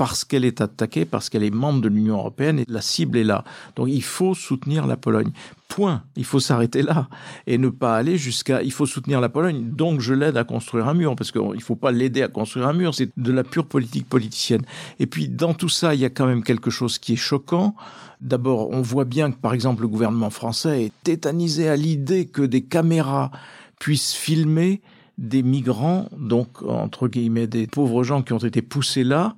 parce 0.00 0.24
qu'elle 0.24 0.46
est 0.46 0.62
attaquée, 0.62 1.04
parce 1.04 1.28
qu'elle 1.28 1.44
est 1.44 1.50
membre 1.50 1.82
de 1.82 1.88
l'Union 1.88 2.16
européenne 2.16 2.58
et 2.58 2.64
la 2.68 2.80
cible 2.80 3.18
est 3.18 3.24
là. 3.24 3.44
Donc 3.76 3.88
il 3.90 4.02
faut 4.02 4.32
soutenir 4.32 4.86
la 4.86 4.96
Pologne. 4.96 5.30
Point. 5.68 6.04
Il 6.16 6.24
faut 6.24 6.40
s'arrêter 6.40 6.80
là 6.80 7.10
et 7.46 7.58
ne 7.58 7.68
pas 7.68 7.96
aller 7.96 8.16
jusqu'à 8.16 8.62
il 8.62 8.72
faut 8.72 8.86
soutenir 8.86 9.20
la 9.20 9.28
Pologne. 9.28 9.62
Donc 9.72 10.00
je 10.00 10.14
l'aide 10.14 10.38
à 10.38 10.44
construire 10.44 10.88
un 10.88 10.94
mur 10.94 11.14
parce 11.16 11.30
qu'il 11.30 11.42
ne 11.42 11.60
faut 11.60 11.76
pas 11.76 11.90
l'aider 11.90 12.22
à 12.22 12.28
construire 12.28 12.66
un 12.66 12.72
mur. 12.72 12.94
C'est 12.94 13.10
de 13.14 13.30
la 13.30 13.44
pure 13.44 13.66
politique 13.66 14.08
politicienne. 14.08 14.62
Et 15.00 15.06
puis 15.06 15.28
dans 15.28 15.52
tout 15.52 15.68
ça, 15.68 15.94
il 15.94 16.00
y 16.00 16.06
a 16.06 16.10
quand 16.10 16.24
même 16.24 16.44
quelque 16.44 16.70
chose 16.70 16.98
qui 16.98 17.12
est 17.12 17.16
choquant. 17.16 17.74
D'abord, 18.22 18.70
on 18.70 18.80
voit 18.80 19.04
bien 19.04 19.30
que 19.30 19.36
par 19.36 19.52
exemple 19.52 19.82
le 19.82 19.88
gouvernement 19.88 20.30
français 20.30 20.84
est 20.84 20.92
tétanisé 21.04 21.68
à 21.68 21.76
l'idée 21.76 22.24
que 22.24 22.40
des 22.40 22.62
caméras 22.62 23.30
puissent 23.78 24.14
filmer 24.14 24.80
des 25.18 25.42
migrants, 25.42 26.08
donc 26.16 26.62
entre 26.62 27.06
guillemets 27.06 27.46
des 27.46 27.66
pauvres 27.66 28.02
gens 28.02 28.22
qui 28.22 28.32
ont 28.32 28.38
été 28.38 28.62
poussés 28.62 29.04
là, 29.04 29.36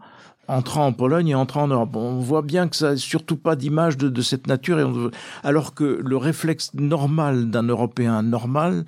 entrant 0.49 0.87
en 0.87 0.93
Pologne 0.93 1.29
et 1.29 1.35
entrant 1.35 1.63
en 1.63 1.69
Europe. 1.69 1.97
On 1.97 2.19
voit 2.19 2.43
bien 2.43 2.69
que 2.69 2.77
ça 2.77 2.91
n'a 2.91 2.97
surtout 2.97 3.37
pas 3.37 3.57
d'image 3.57 3.97
de, 3.97 4.23
cette 4.23 4.47
nature, 4.47 4.81
et 4.81 5.11
alors 5.43 5.75
que 5.75 6.01
le 6.05 6.17
réflexe 6.17 6.73
normal 6.75 7.51
d'un 7.51 7.65
Européen 7.65 8.23
normal, 8.23 8.85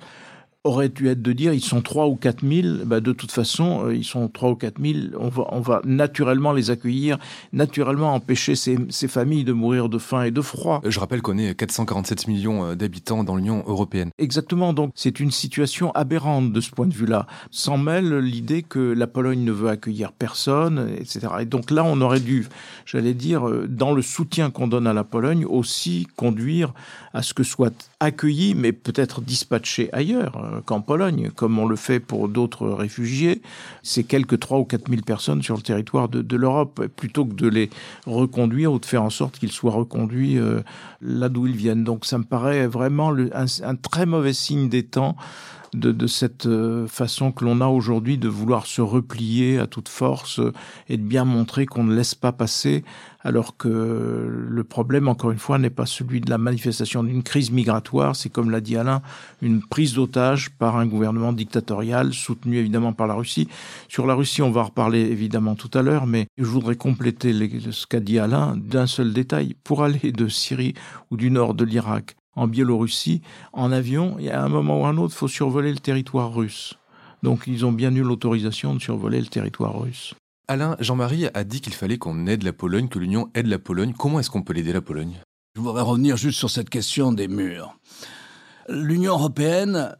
aurait 0.65 0.89
dû 0.89 1.07
être 1.07 1.21
de 1.21 1.31
dire 1.31 1.53
ils 1.53 1.63
sont 1.63 1.81
3 1.81 2.07
ou 2.07 2.15
4 2.15 2.45
000, 2.45 2.85
bah 2.85 2.99
de 2.99 3.13
toute 3.13 3.31
façon, 3.31 3.85
euh, 3.85 3.95
ils 3.95 4.03
sont 4.03 4.27
3 4.27 4.49
ou 4.49 4.55
4 4.55 4.81
000, 4.81 4.93
on 5.17 5.29
va, 5.29 5.45
on 5.51 5.61
va 5.61 5.81
naturellement 5.85 6.51
les 6.51 6.71
accueillir, 6.71 7.17
naturellement 7.53 8.13
empêcher 8.13 8.55
ces, 8.55 8.77
ces 8.89 9.07
familles 9.07 9.43
de 9.43 9.53
mourir 9.53 9.87
de 9.87 9.99
faim 9.99 10.23
et 10.23 10.31
de 10.31 10.41
froid. 10.41 10.81
Je 10.83 10.99
rappelle 10.99 11.21
qu'on 11.21 11.37
est 11.37 11.53
447 11.55 12.27
millions 12.27 12.65
euh, 12.65 12.75
d'habitants 12.75 13.23
dans 13.23 13.35
l'Union 13.35 13.63
européenne. 13.67 14.09
Exactement, 14.17 14.73
donc 14.73 14.91
c'est 14.95 15.19
une 15.19 15.31
situation 15.31 15.91
aberrante 15.91 16.51
de 16.51 16.59
ce 16.59 16.71
point 16.71 16.87
de 16.87 16.93
vue-là. 16.93 17.27
S'en 17.51 17.77
mêle 17.77 18.17
l'idée 18.17 18.63
que 18.63 18.79
la 18.79 19.07
Pologne 19.07 19.43
ne 19.43 19.51
veut 19.51 19.69
accueillir 19.69 20.11
personne, 20.11 20.89
etc. 20.97 21.27
Et 21.41 21.45
donc 21.45 21.69
là, 21.69 21.83
on 21.85 22.01
aurait 22.01 22.19
dû, 22.19 22.47
j'allais 22.85 23.13
dire, 23.13 23.47
euh, 23.47 23.67
dans 23.69 23.93
le 23.93 24.01
soutien 24.01 24.49
qu'on 24.49 24.67
donne 24.67 24.87
à 24.87 24.93
la 24.93 25.03
Pologne, 25.03 25.45
aussi 25.45 26.07
conduire 26.15 26.73
à 27.13 27.21
ce 27.21 27.33
que 27.33 27.43
soit 27.43 27.89
accueilli, 28.05 28.55
mais 28.55 28.71
peut-être 28.71 29.21
dispatché 29.21 29.89
ailleurs 29.91 30.61
qu'en 30.65 30.81
Pologne, 30.81 31.31
comme 31.35 31.59
on 31.59 31.67
le 31.67 31.75
fait 31.75 31.99
pour 31.99 32.29
d'autres 32.29 32.67
réfugiés. 32.67 33.41
C'est 33.83 34.03
quelques 34.03 34.39
3 34.39 34.59
ou 34.59 34.65
4 34.65 34.89
000 34.89 35.01
personnes 35.01 35.41
sur 35.41 35.55
le 35.55 35.61
territoire 35.61 36.09
de, 36.09 36.35
l'Europe, 36.35 36.87
plutôt 36.95 37.25
que 37.25 37.33
de 37.33 37.47
les 37.47 37.69
reconduire 38.05 38.71
ou 38.71 38.79
de 38.79 38.85
faire 38.85 39.03
en 39.03 39.09
sorte 39.09 39.39
qu'ils 39.39 39.51
soient 39.51 39.73
reconduits 39.73 40.37
euh, 40.37 40.61
là 41.01 41.29
d'où 41.29 41.47
ils 41.47 41.55
viennent. 41.55 41.83
Donc 41.83 42.05
ça 42.05 42.17
me 42.17 42.23
paraît 42.23 42.67
vraiment 42.67 43.13
un, 43.13 43.45
un 43.63 43.75
très 43.75 44.05
mauvais 44.05 44.33
signe 44.33 44.69
des 44.69 44.83
temps 44.83 45.15
de, 45.73 45.91
de 45.91 46.07
cette 46.07 46.45
euh, 46.45 46.87
façon 46.87 47.31
que 47.31 47.43
l'on 47.43 47.61
a 47.61 47.67
aujourd'hui 47.67 48.17
de 48.17 48.27
vouloir 48.27 48.65
se 48.65 48.81
replier 48.81 49.57
à 49.59 49.67
toute 49.67 49.89
force 49.89 50.39
et 50.89 50.97
de 50.97 51.03
bien 51.03 51.25
montrer 51.25 51.65
qu'on 51.65 51.83
ne 51.83 51.95
laisse 51.95 52.15
pas 52.15 52.31
passer, 52.31 52.83
alors 53.21 53.57
que 53.57 53.67
le 53.67 54.63
problème, 54.63 55.07
encore 55.07 55.31
une 55.31 55.39
fois, 55.39 55.57
n'est 55.57 55.71
pas 55.71 55.87
celui 55.87 56.21
de 56.21 56.29
la 56.29 56.37
manifestation 56.37 57.03
d'une 57.03 57.23
crise 57.23 57.51
migratoire, 57.51 58.15
c'est 58.15 58.29
comme 58.29 58.51
l'a 58.51 58.61
dit 58.61 58.77
Alain, 58.77 59.01
une 59.41 59.61
prise 59.61 59.95
d'otage 59.95 60.51
par 60.51 60.77
un 60.77 60.85
gouvernement 60.85 61.33
dictatorial 61.33 62.13
soutenu 62.13 62.57
évidemment 62.57 62.93
par 62.93 63.07
la 63.07 63.15
Russie. 63.15 63.47
Sur 63.87 64.05
la 64.05 64.13
Russie, 64.13 64.41
on 64.41 64.51
va 64.51 64.63
reparler 64.63 64.99
évidemment 64.99 65.55
tout 65.55 65.71
à 65.73 65.81
l'heure, 65.81 66.05
mais 66.05 66.27
je 66.37 66.45
voudrais 66.45 66.75
compléter 66.75 67.33
ce 67.71 67.87
qu'a 67.87 67.99
dit 67.99 68.19
Alain 68.19 68.55
d'un 68.57 68.87
seul 68.87 69.13
détail. 69.13 69.55
Pour 69.63 69.83
aller 69.83 70.11
de 70.11 70.27
Syrie 70.27 70.75
ou 71.09 71.17
du 71.17 71.31
nord 71.31 71.55
de 71.55 71.65
l'Irak 71.65 72.15
en 72.35 72.47
Biélorussie, 72.47 73.21
en 73.53 73.71
avion, 73.71 74.15
il 74.19 74.25
y 74.25 74.29
a 74.29 74.43
un 74.43 74.49
moment 74.49 74.81
ou 74.81 74.85
un 74.85 74.97
autre, 74.97 75.13
il 75.15 75.17
faut 75.17 75.27
survoler 75.27 75.71
le 75.71 75.79
territoire 75.79 76.33
russe. 76.33 76.75
Donc 77.23 77.43
ils 77.47 77.65
ont 77.65 77.71
bien 77.71 77.93
eu 77.95 78.01
l'autorisation 78.01 78.75
de 78.75 78.79
survoler 78.79 79.19
le 79.19 79.27
territoire 79.27 79.79
russe. 79.79 80.13
Alain, 80.47 80.75
Jean-Marie 80.79 81.27
a 81.33 81.43
dit 81.43 81.59
qu'il 81.59 81.73
fallait 81.73 81.97
qu'on 81.97 82.27
aide 82.27 82.43
la 82.43 82.53
Pologne, 82.53 82.87
que 82.87 82.99
l'Union 82.99 83.29
aide 83.33 83.47
la 83.47 83.57
Pologne. 83.57 83.93
Comment 83.97 84.19
est-ce 84.19 84.29
qu'on 84.29 84.43
peut 84.43 84.53
l'aider 84.53 84.73
la 84.73 84.81
Pologne? 84.81 85.15
Je 85.55 85.61
voudrais 85.61 85.81
revenir 85.81 86.17
juste 86.17 86.37
sur 86.37 86.49
cette 86.49 86.69
question 86.69 87.13
des 87.13 87.27
murs. 87.27 87.75
L'Union 88.69 89.13
européenne, 89.13 89.95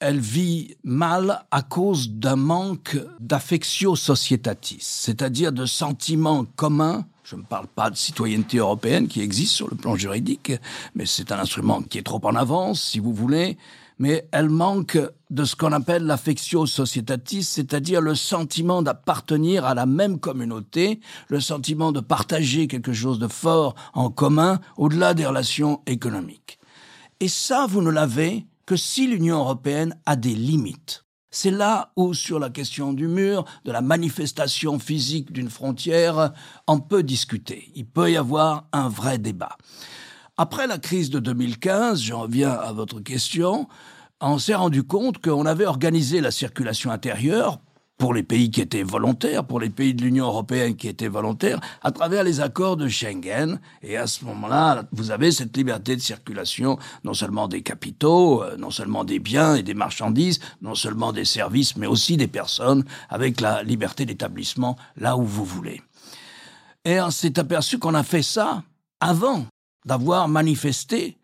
elle 0.00 0.18
vit 0.18 0.76
mal 0.82 1.44
à 1.50 1.62
cause 1.62 2.10
d'un 2.10 2.36
manque 2.36 2.96
d'affectio 3.20 3.94
societatis, 3.94 4.78
c'est-à-dire 4.80 5.52
de 5.52 5.66
sentiments 5.66 6.46
communs 6.56 7.04
je 7.30 7.36
ne 7.36 7.42
parle 7.42 7.68
pas 7.68 7.90
de 7.90 7.96
citoyenneté 7.96 8.58
européenne 8.58 9.06
qui 9.06 9.20
existe 9.20 9.52
sur 9.52 9.70
le 9.70 9.76
plan 9.76 9.94
juridique, 9.94 10.52
mais 10.96 11.06
c'est 11.06 11.30
un 11.30 11.38
instrument 11.38 11.80
qui 11.80 11.98
est 11.98 12.02
trop 12.02 12.20
en 12.24 12.34
avance, 12.34 12.82
si 12.82 12.98
vous 12.98 13.14
voulez, 13.14 13.56
mais 14.00 14.26
elle 14.32 14.48
manque 14.48 14.98
de 15.30 15.44
ce 15.44 15.54
qu'on 15.54 15.70
appelle 15.70 16.06
l'affectio 16.06 16.66
societatis, 16.66 17.44
c'est-à-dire 17.44 18.00
le 18.00 18.16
sentiment 18.16 18.82
d'appartenir 18.82 19.64
à 19.64 19.74
la 19.74 19.86
même 19.86 20.18
communauté, 20.18 20.98
le 21.28 21.38
sentiment 21.38 21.92
de 21.92 22.00
partager 22.00 22.66
quelque 22.66 22.92
chose 22.92 23.20
de 23.20 23.28
fort 23.28 23.76
en 23.94 24.10
commun 24.10 24.58
au-delà 24.76 25.14
des 25.14 25.26
relations 25.26 25.82
économiques. 25.86 26.58
Et 27.20 27.28
ça, 27.28 27.66
vous 27.68 27.80
ne 27.80 27.90
l'avez 27.90 28.44
que 28.66 28.74
si 28.74 29.06
l'Union 29.06 29.38
européenne 29.38 29.96
a 30.04 30.16
des 30.16 30.34
limites. 30.34 31.04
C'est 31.30 31.52
là 31.52 31.92
où, 31.96 32.12
sur 32.12 32.40
la 32.40 32.50
question 32.50 32.92
du 32.92 33.06
mur, 33.06 33.44
de 33.64 33.70
la 33.70 33.82
manifestation 33.82 34.78
physique 34.78 35.32
d'une 35.32 35.48
frontière, 35.48 36.32
on 36.66 36.80
peut 36.80 37.04
discuter. 37.04 37.70
Il 37.76 37.86
peut 37.86 38.10
y 38.10 38.16
avoir 38.16 38.64
un 38.72 38.88
vrai 38.88 39.18
débat. 39.18 39.56
Après 40.36 40.66
la 40.66 40.78
crise 40.78 41.10
de 41.10 41.20
2015, 41.20 42.00
je 42.02 42.14
reviens 42.14 42.50
à 42.50 42.72
votre 42.72 43.00
question, 43.00 43.68
on 44.20 44.38
s'est 44.38 44.54
rendu 44.54 44.82
compte 44.82 45.18
qu'on 45.18 45.46
avait 45.46 45.66
organisé 45.66 46.20
la 46.20 46.30
circulation 46.30 46.90
intérieure 46.90 47.60
pour 48.00 48.14
les 48.14 48.22
pays 48.22 48.50
qui 48.50 48.62
étaient 48.62 48.82
volontaires, 48.82 49.44
pour 49.44 49.60
les 49.60 49.68
pays 49.68 49.92
de 49.92 50.02
l'Union 50.02 50.24
européenne 50.24 50.74
qui 50.74 50.88
étaient 50.88 51.06
volontaires, 51.06 51.60
à 51.82 51.92
travers 51.92 52.24
les 52.24 52.40
accords 52.40 52.78
de 52.78 52.88
Schengen. 52.88 53.60
Et 53.82 53.98
à 53.98 54.06
ce 54.06 54.24
moment-là, 54.24 54.84
vous 54.90 55.10
avez 55.10 55.30
cette 55.30 55.54
liberté 55.54 55.96
de 55.96 56.00
circulation, 56.00 56.78
non 57.04 57.12
seulement 57.12 57.46
des 57.46 57.60
capitaux, 57.60 58.42
euh, 58.42 58.56
non 58.56 58.70
seulement 58.70 59.04
des 59.04 59.18
biens 59.18 59.54
et 59.54 59.62
des 59.62 59.74
marchandises, 59.74 60.40
non 60.62 60.74
seulement 60.74 61.12
des 61.12 61.26
services, 61.26 61.76
mais 61.76 61.86
aussi 61.86 62.16
des 62.16 62.26
personnes, 62.26 62.84
avec 63.10 63.38
la 63.42 63.62
liberté 63.62 64.06
d'établissement 64.06 64.78
là 64.96 65.18
où 65.18 65.22
vous 65.22 65.44
voulez. 65.44 65.82
Et 66.86 67.02
on 67.02 67.10
s'est 67.10 67.38
aperçu 67.38 67.78
qu'on 67.78 67.94
a 67.94 68.02
fait 68.02 68.22
ça 68.22 68.64
avant 69.00 69.44
d'avoir 69.84 70.26
manifesté 70.26 71.18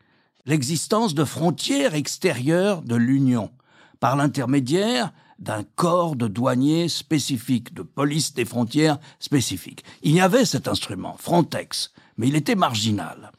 l'existence 0.45 1.14
de 1.14 1.25
frontières 1.25 1.95
extérieures 1.95 2.83
de 2.83 2.97
l'Union, 2.97 3.50
par 3.99 4.14
l'intermédiaire 4.14 5.11
d'un 5.38 5.64
corps 5.75 6.16
de 6.16 6.28
douaniers 6.28 6.88
spécifique, 6.88 7.75
de 7.75 7.83
police 7.83 8.35
des 8.35 8.45
frontières 8.45 8.99
spécifique. 9.19 9.85
Il 10.02 10.12
y 10.12 10.21
avait 10.21 10.45
cet 10.45 10.69
instrument, 10.69 11.16
Frontex, 11.19 11.93
mais 12.16 12.28
il 12.28 12.37
était 12.37 12.55
marginal. 12.55 13.33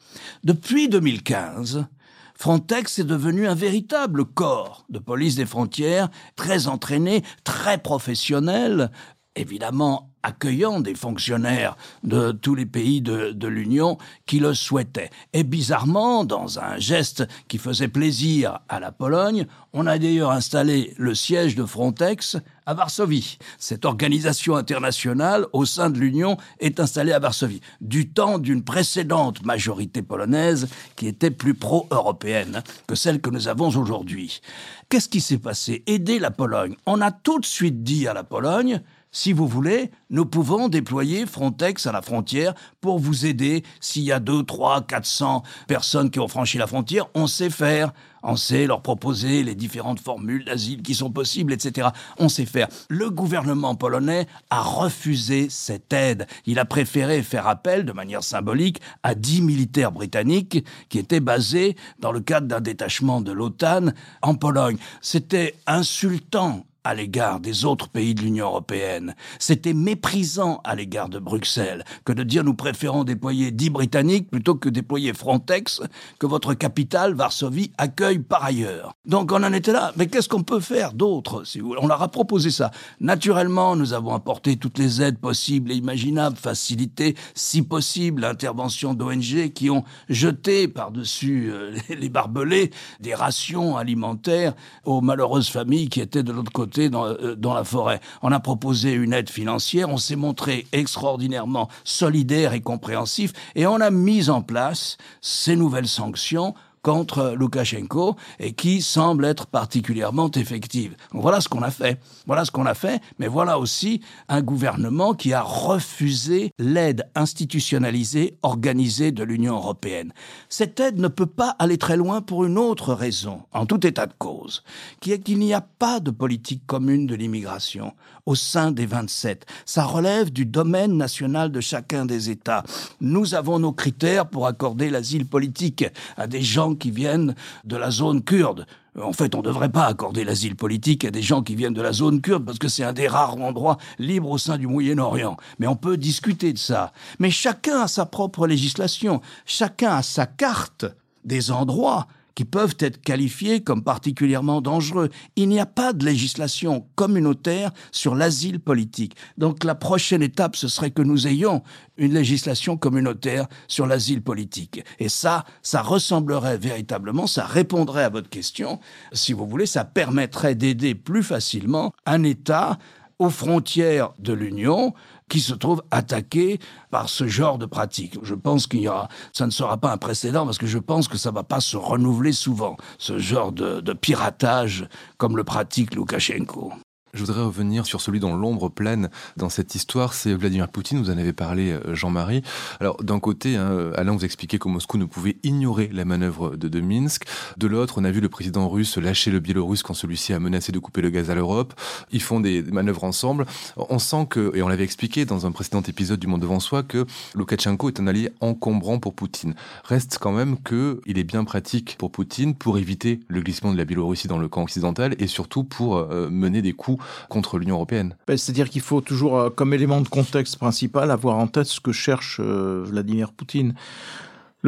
Depuis 0.44 0.88
2015, 0.88 1.86
Frontex 2.34 3.00
est 3.00 3.04
devenu 3.04 3.48
un 3.48 3.54
véritable 3.54 4.24
corps 4.24 4.86
de 4.88 5.00
police 5.00 5.34
des 5.34 5.46
frontières, 5.46 6.08
très 6.36 6.68
entraîné, 6.68 7.24
très 7.42 7.78
professionnel, 7.78 8.92
évidemment 9.34 10.12
accueillant 10.28 10.80
des 10.80 10.94
fonctionnaires 10.94 11.76
de 12.04 12.32
tous 12.32 12.54
les 12.54 12.66
pays 12.66 13.00
de, 13.00 13.48
l'Union 13.48 13.96
qui 14.26 14.40
le 14.40 14.52
souhaitaient. 14.52 15.10
Et 15.32 15.42
bizarrement, 15.42 16.24
dans 16.24 16.58
un 16.58 16.78
geste 16.78 17.26
qui 17.48 17.56
faisait 17.56 17.88
plaisir 17.88 18.60
à 18.68 18.78
la 18.78 18.92
Pologne, 18.92 19.46
on 19.72 19.86
a 19.86 19.98
d'ailleurs 19.98 20.30
installé 20.30 20.94
le 20.98 21.14
siège 21.14 21.54
de 21.54 21.64
Frontex 21.64 22.36
à 22.66 22.74
Varsovie. 22.74 23.38
Cette 23.58 23.86
organisation 23.86 24.56
internationale 24.56 25.46
au 25.54 25.64
sein 25.64 25.88
de 25.88 25.98
l'Union 25.98 26.36
est 26.60 26.78
installée 26.78 27.12
à 27.12 27.18
Varsovie, 27.18 27.62
du 27.80 28.10
temps 28.10 28.38
d'une 28.38 28.62
précédente 28.62 29.42
majorité 29.46 30.02
polonaise 30.02 30.68
qui 30.94 31.06
était 31.06 31.30
plus 31.30 31.54
pro-européenne 31.54 32.62
que 32.86 32.94
celle 32.94 33.22
que 33.22 33.30
nous 33.30 33.48
avons 33.48 33.68
aujourd'hui. 33.68 34.42
Qu'est-ce 34.90 35.08
qui 35.08 35.22
s'est 35.22 35.38
passé? 35.38 35.82
Aider 35.86 36.18
la 36.18 36.30
Pologne. 36.30 36.76
On 36.84 37.00
a 37.00 37.12
tout 37.12 37.40
de 37.40 37.46
suite 37.46 37.82
dit 37.82 38.06
à 38.06 38.12
la 38.12 38.24
Pologne, 38.24 38.82
si 39.10 39.32
vous 39.32 39.46
voulez, 39.46 39.90
nous 40.10 40.26
pouvons 40.26 40.68
déployer 40.68 41.24
Frontex 41.24 41.86
à 41.86 41.92
la 41.92 42.02
frontière 42.02 42.54
pour 42.80 42.98
vous 42.98 43.24
aider. 43.24 43.62
S'il 43.80 44.02
y 44.02 44.12
a 44.12 44.20
2, 44.20 44.42
3, 44.42 44.82
400 44.82 45.42
personnes 45.66 46.10
qui 46.10 46.20
ont 46.20 46.28
franchi 46.28 46.58
la 46.58 46.66
frontière, 46.66 47.06
on 47.14 47.26
sait 47.26 47.50
faire. 47.50 47.92
On 48.22 48.36
sait 48.36 48.66
leur 48.66 48.82
proposer 48.82 49.44
les 49.44 49.54
différentes 49.54 50.00
formules 50.00 50.44
d'asile 50.44 50.82
qui 50.82 50.94
sont 50.94 51.10
possibles, 51.10 51.52
etc. 51.52 51.88
On 52.18 52.28
sait 52.28 52.46
faire. 52.46 52.66
Le 52.88 53.10
gouvernement 53.10 53.76
polonais 53.76 54.26
a 54.50 54.60
refusé 54.60 55.48
cette 55.50 55.92
aide. 55.92 56.26
Il 56.44 56.58
a 56.58 56.64
préféré 56.64 57.22
faire 57.22 57.46
appel, 57.46 57.84
de 57.84 57.92
manière 57.92 58.24
symbolique, 58.24 58.80
à 59.04 59.14
10 59.14 59.42
militaires 59.42 59.92
britanniques 59.92 60.64
qui 60.88 60.98
étaient 60.98 61.20
basés 61.20 61.76
dans 62.00 62.12
le 62.12 62.20
cadre 62.20 62.48
d'un 62.48 62.60
détachement 62.60 63.20
de 63.20 63.32
l'OTAN 63.32 63.92
en 64.22 64.34
Pologne. 64.34 64.78
C'était 65.00 65.54
insultant 65.66 66.66
à 66.88 66.94
l'égard 66.94 67.38
des 67.38 67.66
autres 67.66 67.90
pays 67.90 68.14
de 68.14 68.22
l'Union 68.22 68.46
européenne. 68.46 69.14
C'était 69.38 69.74
méprisant 69.74 70.62
à 70.64 70.74
l'égard 70.74 71.10
de 71.10 71.18
Bruxelles 71.18 71.84
que 72.06 72.14
de 72.14 72.22
dire 72.22 72.44
nous 72.44 72.54
préférons 72.54 73.04
déployer 73.04 73.50
10 73.50 73.68
Britanniques 73.68 74.30
plutôt 74.30 74.54
que 74.54 74.70
déployer 74.70 75.12
Frontex, 75.12 75.82
que 76.18 76.26
votre 76.26 76.54
capitale, 76.54 77.12
Varsovie, 77.12 77.72
accueille 77.76 78.20
par 78.20 78.42
ailleurs. 78.42 78.94
Donc 79.04 79.32
on 79.32 79.42
en 79.42 79.52
était 79.52 79.72
là. 79.72 79.92
Mais 79.96 80.06
qu'est-ce 80.06 80.30
qu'on 80.30 80.42
peut 80.42 80.60
faire 80.60 80.94
d'autre. 80.94 81.42
On 81.78 81.86
leur 81.86 82.02
a 82.02 82.08
proposé 82.08 82.50
ça. 82.50 82.70
Naturellement, 83.00 83.76
nous 83.76 83.92
avons 83.92 84.14
apporté 84.14 84.56
toutes 84.56 84.78
les 84.78 85.02
aides 85.02 85.18
possibles 85.18 85.70
et 85.72 85.74
imaginables, 85.74 86.38
facilité, 86.38 87.16
si 87.34 87.60
possible, 87.60 88.22
l'intervention 88.22 88.94
d'ONG 88.94 89.52
qui 89.52 89.68
ont 89.68 89.84
jeté 90.08 90.68
par-dessus 90.68 91.50
euh, 91.52 91.76
les 91.90 92.08
barbelés 92.08 92.70
des 93.00 93.14
rations 93.14 93.76
alimentaires 93.76 94.54
aux 94.86 95.02
malheureuses 95.02 95.50
familles 95.50 95.90
qui 95.90 96.00
étaient 96.00 96.22
de 96.22 96.32
l'autre 96.32 96.50
côté 96.50 96.77
euh, 96.86 97.34
dans, 97.34 97.54
la 97.54 97.64
forêt. 97.64 98.00
On 98.22 98.32
a 98.32 98.40
proposé 98.40 98.92
une 98.92 99.12
aide 99.12 99.30
financière, 99.30 99.88
on 99.88 99.96
s'est 99.96 100.16
montré 100.16 100.66
extraordinairement 100.72 101.68
solidaire 101.84 102.52
et 102.52 102.60
compréhensif, 102.60 103.32
et 103.54 103.66
on 103.66 103.80
a 103.80 103.90
mis 103.90 104.30
en 104.30 104.42
place 104.42 104.96
ces 105.20 105.56
nouvelles 105.56 105.88
sanctions 105.88 106.54
contre 106.88 107.34
Loukachenko 107.36 108.16
et 108.40 108.54
qui 108.54 108.80
semble 108.80 109.26
être 109.26 109.46
particulièrement 109.46 110.30
effective. 110.30 110.96
voilà 111.12 111.42
ce 111.42 111.48
qu'on 111.50 111.60
a 111.60 111.70
fait. 111.70 112.00
Voilà 112.26 112.46
ce 112.46 112.50
qu'on 112.50 112.64
a 112.64 112.72
fait, 112.72 113.02
mais 113.18 113.28
voilà 113.28 113.58
aussi 113.58 114.00
un 114.30 114.40
gouvernement 114.40 115.12
qui 115.12 115.34
a 115.34 115.42
refusé 115.42 116.50
l'aide 116.58 117.04
institutionnalisée, 117.14 118.38
organisée 118.42 119.12
de 119.12 119.22
l'Union 119.22 119.56
européenne. 119.56 120.14
Cette 120.48 120.80
aide 120.80 120.98
ne 120.98 121.08
peut 121.08 121.26
pas 121.26 121.56
aller 121.58 121.76
très 121.76 121.98
loin 121.98 122.22
pour 122.22 122.46
une 122.46 122.56
autre 122.56 122.94
raison, 122.94 123.42
en 123.52 123.66
tout 123.66 123.86
état 123.86 124.06
de 124.06 124.14
cause, 124.16 124.62
qui 125.00 125.12
est 125.12 125.18
qu'il 125.18 125.40
n'y 125.40 125.52
a 125.52 125.60
pas 125.60 126.00
de 126.00 126.10
politique 126.10 126.62
commune 126.66 127.06
de 127.06 127.14
l'immigration 127.14 127.92
au 128.24 128.34
sein 128.34 128.72
des 128.72 128.86
27. 128.86 129.46
Ça 129.66 129.84
relève 129.84 130.30
du 130.30 130.46
domaine 130.46 130.96
national 130.96 131.50
de 131.50 131.60
chacun 131.60 132.06
des 132.06 132.30
États. 132.30 132.62
Nous 133.00 133.34
avons 133.34 133.58
nos 133.58 133.72
critères 133.72 134.28
pour 134.28 134.46
accorder 134.46 134.90
l'asile 134.90 135.26
politique 135.26 135.84
à 136.16 136.26
des 136.26 136.42
gens 136.42 136.74
qui 136.78 136.90
viennent 136.90 137.34
de 137.64 137.76
la 137.76 137.90
zone 137.90 138.22
kurde. 138.22 138.66
En 139.00 139.12
fait, 139.12 139.34
on 139.34 139.38
ne 139.38 139.44
devrait 139.44 139.68
pas 139.68 139.86
accorder 139.86 140.24
l'asile 140.24 140.56
politique 140.56 141.04
à 141.04 141.10
des 141.10 141.22
gens 141.22 141.42
qui 141.42 141.54
viennent 141.54 141.74
de 141.74 141.82
la 141.82 141.92
zone 141.92 142.20
kurde 142.20 142.44
parce 142.44 142.58
que 142.58 142.68
c'est 142.68 142.84
un 142.84 142.92
des 142.92 143.06
rares 143.06 143.36
endroits 143.40 143.78
libres 143.98 144.30
au 144.30 144.38
sein 144.38 144.58
du 144.58 144.66
Moyen-Orient. 144.66 145.36
Mais 145.58 145.66
on 145.66 145.76
peut 145.76 145.96
discuter 145.96 146.52
de 146.52 146.58
ça. 146.58 146.92
Mais 147.18 147.30
chacun 147.30 147.82
a 147.82 147.88
sa 147.88 148.06
propre 148.06 148.46
législation. 148.46 149.20
Chacun 149.46 149.96
a 149.96 150.02
sa 150.02 150.26
carte 150.26 150.86
des 151.24 151.50
endroits 151.50 152.06
qui 152.38 152.44
peuvent 152.44 152.76
être 152.78 153.02
qualifiés 153.02 153.64
comme 153.64 153.82
particulièrement 153.82 154.60
dangereux. 154.60 155.08
Il 155.34 155.48
n'y 155.48 155.58
a 155.58 155.66
pas 155.66 155.92
de 155.92 156.04
législation 156.04 156.86
communautaire 156.94 157.72
sur 157.90 158.14
l'asile 158.14 158.60
politique. 158.60 159.16
Donc 159.38 159.64
la 159.64 159.74
prochaine 159.74 160.22
étape, 160.22 160.54
ce 160.54 160.68
serait 160.68 160.92
que 160.92 161.02
nous 161.02 161.26
ayons 161.26 161.64
une 161.96 162.14
législation 162.14 162.76
communautaire 162.76 163.48
sur 163.66 163.88
l'asile 163.88 164.22
politique. 164.22 164.84
Et 165.00 165.08
ça, 165.08 165.46
ça 165.62 165.82
ressemblerait 165.82 166.58
véritablement, 166.58 167.26
ça 167.26 167.44
répondrait 167.44 168.04
à 168.04 168.08
votre 168.08 168.30
question, 168.30 168.78
si 169.12 169.32
vous 169.32 169.48
voulez, 169.48 169.66
ça 169.66 169.84
permettrait 169.84 170.54
d'aider 170.54 170.94
plus 170.94 171.24
facilement 171.24 171.92
un 172.06 172.22
État 172.22 172.78
aux 173.18 173.30
frontières 173.30 174.12
de 174.20 174.32
l'Union 174.32 174.94
qui 175.28 175.40
se 175.40 175.54
trouve 175.54 175.82
attaqué 175.90 176.58
par 176.90 177.08
ce 177.08 177.26
genre 177.26 177.58
de 177.58 177.66
pratique. 177.66 178.18
Je 178.22 178.34
pense 178.34 178.66
qu'il 178.66 178.80
y 178.80 178.88
aura, 178.88 179.08
ça 179.32 179.46
ne 179.46 179.50
sera 179.50 179.76
pas 179.76 179.92
un 179.92 179.98
précédent 179.98 180.44
parce 180.44 180.58
que 180.58 180.66
je 180.66 180.78
pense 180.78 181.08
que 181.08 181.18
ça 181.18 181.30
va 181.30 181.42
pas 181.42 181.60
se 181.60 181.76
renouveler 181.76 182.32
souvent, 182.32 182.76
ce 182.98 183.18
genre 183.18 183.52
de, 183.52 183.80
de 183.80 183.92
piratage 183.92 184.88
comme 185.16 185.36
le 185.36 185.44
pratique 185.44 185.94
Loukachenko. 185.94 186.72
Je 187.14 187.20
voudrais 187.20 187.42
revenir 187.42 187.86
sur 187.86 188.02
celui 188.02 188.20
dont 188.20 188.36
l'ombre 188.36 188.68
plane 188.68 189.08
dans 189.38 189.48
cette 189.48 189.74
histoire, 189.74 190.12
c'est 190.12 190.34
Vladimir 190.34 190.68
Poutine. 190.68 190.98
Vous 190.98 191.08
en 191.08 191.16
avez 191.16 191.32
parlé, 191.32 191.72
euh, 191.72 191.94
Jean-Marie. 191.94 192.42
Alors, 192.80 193.02
d'un 193.02 193.18
côté, 193.18 193.56
hein, 193.56 193.90
Alain 193.94 194.12
vous 194.12 194.26
expliquait 194.26 194.58
que 194.58 194.68
Moscou 194.68 194.98
ne 194.98 195.06
pouvait 195.06 195.36
ignorer 195.42 195.88
la 195.90 196.04
manœuvre 196.04 196.56
de, 196.56 196.80
Minsk. 196.80 197.24
De 197.56 197.66
l'autre, 197.66 197.94
on 197.96 198.04
a 198.04 198.10
vu 198.10 198.20
le 198.20 198.28
président 198.28 198.68
russe 198.68 198.98
lâcher 198.98 199.30
le 199.30 199.40
Biélorusse 199.40 199.82
quand 199.82 199.94
celui-ci 199.94 200.34
a 200.34 200.38
menacé 200.38 200.70
de 200.70 200.78
couper 200.78 201.00
le 201.00 201.08
gaz 201.08 201.30
à 201.30 201.34
l'Europe. 201.34 201.72
Ils 202.12 202.22
font 202.22 202.40
des 202.40 202.62
manœuvres 202.62 203.04
ensemble. 203.04 203.46
On 203.76 203.98
sent 203.98 204.26
que, 204.28 204.54
et 204.54 204.62
on 204.62 204.68
l'avait 204.68 204.84
expliqué 204.84 205.24
dans 205.24 205.46
un 205.46 205.50
précédent 205.50 205.82
épisode 205.82 206.20
du 206.20 206.26
Monde 206.26 206.42
devant 206.42 206.60
soi, 206.60 206.82
que 206.82 207.06
Loukachenko 207.34 207.88
est 207.88 208.00
un 208.00 208.06
allié 208.06 208.30
encombrant 208.40 208.98
pour 208.98 209.14
Poutine. 209.14 209.54
Reste 209.84 210.18
quand 210.20 210.32
même 210.32 210.58
que 210.62 211.00
il 211.06 211.18
est 211.18 211.24
bien 211.24 211.44
pratique 211.44 211.96
pour 211.98 212.10
Poutine 212.10 212.54
pour 212.54 212.76
éviter 212.76 213.20
le 213.28 213.40
glissement 213.40 213.72
de 213.72 213.78
la 213.78 213.86
Biélorussie 213.86 214.28
dans 214.28 214.38
le 214.38 214.48
camp 214.48 214.62
occidental 214.62 215.16
et 215.18 215.26
surtout 215.26 215.64
pour 215.64 215.96
euh, 215.96 216.28
mener 216.30 216.60
des 216.60 216.74
coups 216.74 216.98
contre 217.28 217.58
l'Union 217.58 217.76
européenne. 217.76 218.16
Ben, 218.26 218.36
c'est-à-dire 218.36 218.68
qu'il 218.68 218.80
faut 218.80 219.00
toujours, 219.00 219.38
euh, 219.38 219.50
comme 219.50 219.74
élément 219.74 220.00
de 220.00 220.08
contexte 220.08 220.56
principal, 220.56 221.10
avoir 221.10 221.36
en 221.36 221.46
tête 221.46 221.66
ce 221.66 221.80
que 221.80 221.92
cherche 221.92 222.40
euh, 222.40 222.84
Vladimir 222.86 223.32
Poutine. 223.32 223.74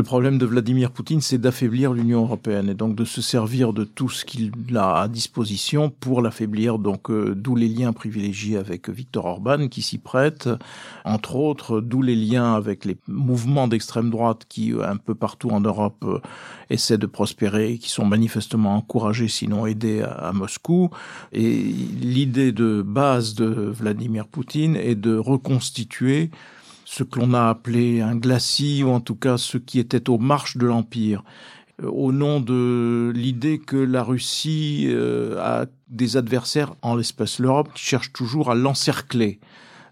Le 0.00 0.04
problème 0.04 0.38
de 0.38 0.46
Vladimir 0.46 0.92
Poutine, 0.92 1.20
c'est 1.20 1.36
d'affaiblir 1.36 1.92
l'Union 1.92 2.22
européenne 2.22 2.70
et 2.70 2.74
donc 2.74 2.94
de 2.94 3.04
se 3.04 3.20
servir 3.20 3.74
de 3.74 3.84
tout 3.84 4.08
ce 4.08 4.24
qu'il 4.24 4.50
a 4.74 5.02
à 5.02 5.08
disposition 5.08 5.90
pour 5.90 6.22
l'affaiblir. 6.22 6.78
Donc, 6.78 7.10
euh, 7.10 7.34
d'où 7.36 7.54
les 7.54 7.68
liens 7.68 7.92
privilégiés 7.92 8.56
avec 8.56 8.88
Viktor 8.88 9.26
Orban 9.26 9.68
qui 9.68 9.82
s'y 9.82 9.98
prête, 9.98 10.48
entre 11.04 11.36
autres, 11.36 11.82
d'où 11.82 12.00
les 12.00 12.16
liens 12.16 12.54
avec 12.54 12.86
les 12.86 12.96
mouvements 13.08 13.68
d'extrême 13.68 14.08
droite 14.08 14.46
qui, 14.48 14.72
un 14.82 14.96
peu 14.96 15.14
partout 15.14 15.50
en 15.50 15.60
Europe, 15.60 16.02
euh, 16.04 16.18
essaient 16.70 16.96
de 16.96 17.04
prospérer, 17.04 17.76
qui 17.76 17.90
sont 17.90 18.06
manifestement 18.06 18.76
encouragés, 18.76 19.28
sinon 19.28 19.66
aidés 19.66 20.00
à 20.00 20.32
Moscou. 20.32 20.88
Et 21.34 21.60
l'idée 22.00 22.52
de 22.52 22.80
base 22.80 23.34
de 23.34 23.44
Vladimir 23.44 24.28
Poutine 24.28 24.76
est 24.76 24.94
de 24.94 25.14
reconstituer 25.14 26.30
ce 26.90 27.04
que 27.04 27.20
l'on 27.20 27.34
a 27.34 27.48
appelé 27.48 28.00
un 28.00 28.16
glacis, 28.16 28.82
ou 28.82 28.88
en 28.88 29.00
tout 29.00 29.14
cas 29.14 29.38
ce 29.38 29.58
qui 29.58 29.78
était 29.78 30.10
aux 30.10 30.18
marches 30.18 30.56
de 30.56 30.66
l'Empire, 30.66 31.22
euh, 31.84 31.86
au 31.88 32.10
nom 32.10 32.40
de 32.40 33.12
l'idée 33.14 33.60
que 33.60 33.76
la 33.76 34.02
Russie 34.02 34.86
euh, 34.88 35.38
a 35.38 35.66
des 35.88 36.16
adversaires, 36.16 36.74
en 36.82 36.96
l'espèce 36.96 37.38
l'Europe, 37.38 37.68
qui 37.74 37.84
cherchent 37.84 38.12
toujours 38.12 38.50
à 38.50 38.56
l'encercler 38.56 39.38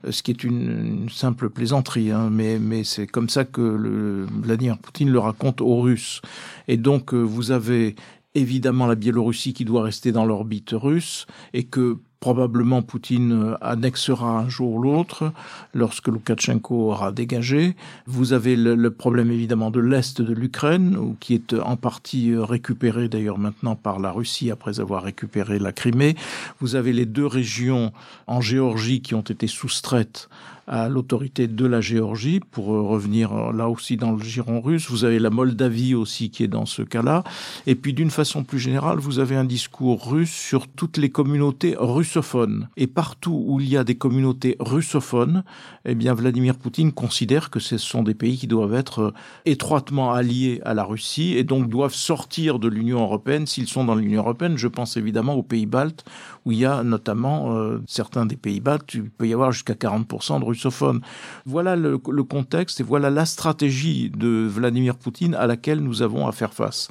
euh, 0.04 0.10
ce 0.10 0.24
qui 0.24 0.32
est 0.32 0.42
une, 0.42 1.02
une 1.02 1.08
simple 1.08 1.50
plaisanterie, 1.50 2.10
hein, 2.10 2.30
mais, 2.32 2.58
mais 2.58 2.82
c'est 2.82 3.06
comme 3.06 3.28
ça 3.28 3.44
que 3.44 3.60
le, 3.60 4.26
Vladimir 4.42 4.76
Poutine 4.76 5.10
le 5.10 5.20
raconte 5.20 5.60
aux 5.60 5.80
Russes. 5.80 6.20
Et 6.66 6.78
donc 6.78 7.14
vous 7.14 7.52
avez 7.52 7.94
évidemment 8.34 8.86
la 8.88 8.96
Biélorussie 8.96 9.54
qui 9.54 9.64
doit 9.64 9.84
rester 9.84 10.10
dans 10.10 10.24
l'orbite 10.24 10.70
russe 10.72 11.26
et 11.54 11.64
que 11.64 11.98
probablement 12.20 12.82
Poutine 12.82 13.32
euh, 13.32 13.54
annexera 13.60 14.38
un 14.38 14.48
jour 14.48 14.74
ou 14.74 14.82
l'autre 14.82 15.32
lorsque 15.74 16.08
Loukachenko 16.08 16.90
aura 16.90 17.12
dégagé. 17.12 17.76
Vous 18.06 18.32
avez 18.32 18.56
le, 18.56 18.90
problème 18.90 19.30
évidemment 19.30 19.70
de 19.70 19.80
l'Est 19.80 20.20
de 20.20 20.32
l'Ukraine, 20.32 21.14
qui 21.20 21.34
est 21.34 21.54
en 21.54 21.76
partie 21.76 22.32
euh, 22.32 22.44
récupéré 22.44 23.08
d'ailleurs 23.08 23.38
maintenant 23.38 23.76
par 23.76 24.00
la 24.00 24.10
Russie 24.10 24.50
après 24.50 24.80
avoir 24.80 25.02
récupéré 25.02 25.58
la 25.58 25.72
Crimée. 25.72 26.16
Vous 26.60 26.74
avez 26.74 26.92
les 26.92 27.06
deux 27.06 27.26
régions 27.26 27.92
en 28.26 28.40
Géorgie 28.40 29.00
qui 29.00 29.14
ont 29.14 29.20
été 29.20 29.46
soustraites 29.46 30.28
à 30.68 30.88
l'autorité 30.88 31.48
de 31.48 31.66
la 31.66 31.80
Géorgie 31.80 32.40
pour 32.40 32.74
euh, 32.74 32.82
revenir 32.82 33.32
euh, 33.32 33.52
là 33.52 33.68
aussi 33.68 33.96
dans 33.96 34.12
le 34.12 34.22
giron 34.22 34.60
russe. 34.60 34.90
Vous 34.90 35.04
avez 35.04 35.18
la 35.18 35.30
Moldavie 35.30 35.94
aussi 35.94 36.30
qui 36.30 36.44
est 36.44 36.48
dans 36.48 36.66
ce 36.66 36.82
cas-là. 36.82 37.24
Et 37.66 37.74
puis 37.74 37.94
d'une 37.94 38.10
façon 38.10 38.44
plus 38.44 38.58
générale, 38.58 38.98
vous 38.98 39.18
avez 39.18 39.34
un 39.34 39.44
discours 39.44 40.10
russe 40.10 40.30
sur 40.30 40.68
toutes 40.68 40.98
les 40.98 41.08
communautés 41.08 41.74
russes 41.78 42.07
russophones. 42.08 42.68
Et 42.78 42.86
partout 42.86 43.44
où 43.46 43.60
il 43.60 43.68
y 43.68 43.76
a 43.76 43.84
des 43.84 43.96
communautés 43.96 44.56
russophones, 44.60 45.44
eh 45.84 45.94
bien 45.94 46.14
Vladimir 46.14 46.56
Poutine 46.56 46.92
considère 46.92 47.50
que 47.50 47.60
ce 47.60 47.76
sont 47.76 48.02
des 48.02 48.14
pays 48.14 48.38
qui 48.38 48.46
doivent 48.46 48.74
être 48.74 48.98
euh, 49.00 49.14
étroitement 49.44 50.12
alliés 50.12 50.62
à 50.64 50.72
la 50.72 50.84
Russie 50.84 51.36
et 51.36 51.44
donc 51.44 51.68
doivent 51.68 51.94
sortir 51.94 52.58
de 52.58 52.68
l'Union 52.68 53.02
européenne 53.02 53.46
s'ils 53.46 53.68
sont 53.68 53.84
dans 53.84 53.94
l'Union 53.94 54.22
européenne. 54.22 54.56
Je 54.56 54.68
pense 54.68 54.96
évidemment 54.96 55.34
aux 55.34 55.42
pays 55.42 55.66
baltes 55.66 56.04
où 56.48 56.52
il 56.52 56.60
y 56.60 56.64
a 56.64 56.82
notamment 56.82 57.54
euh, 57.54 57.82
certains 57.86 58.24
des 58.24 58.36
pays 58.36 58.60
baltes, 58.60 58.94
il 58.94 59.10
peut 59.10 59.28
y 59.28 59.34
avoir 59.34 59.52
jusqu'à 59.52 59.74
40% 59.74 60.40
de 60.40 60.44
russophones. 60.46 61.02
Voilà 61.44 61.76
le, 61.76 61.98
contexte 61.98 62.80
et 62.80 62.82
voilà 62.82 63.10
la 63.10 63.26
stratégie 63.26 64.08
de 64.08 64.46
Vladimir 64.48 64.96
Poutine 64.96 65.34
à 65.34 65.46
laquelle 65.46 65.80
nous 65.80 66.00
avons 66.00 66.26
à 66.26 66.32
faire 66.32 66.54
face. 66.54 66.88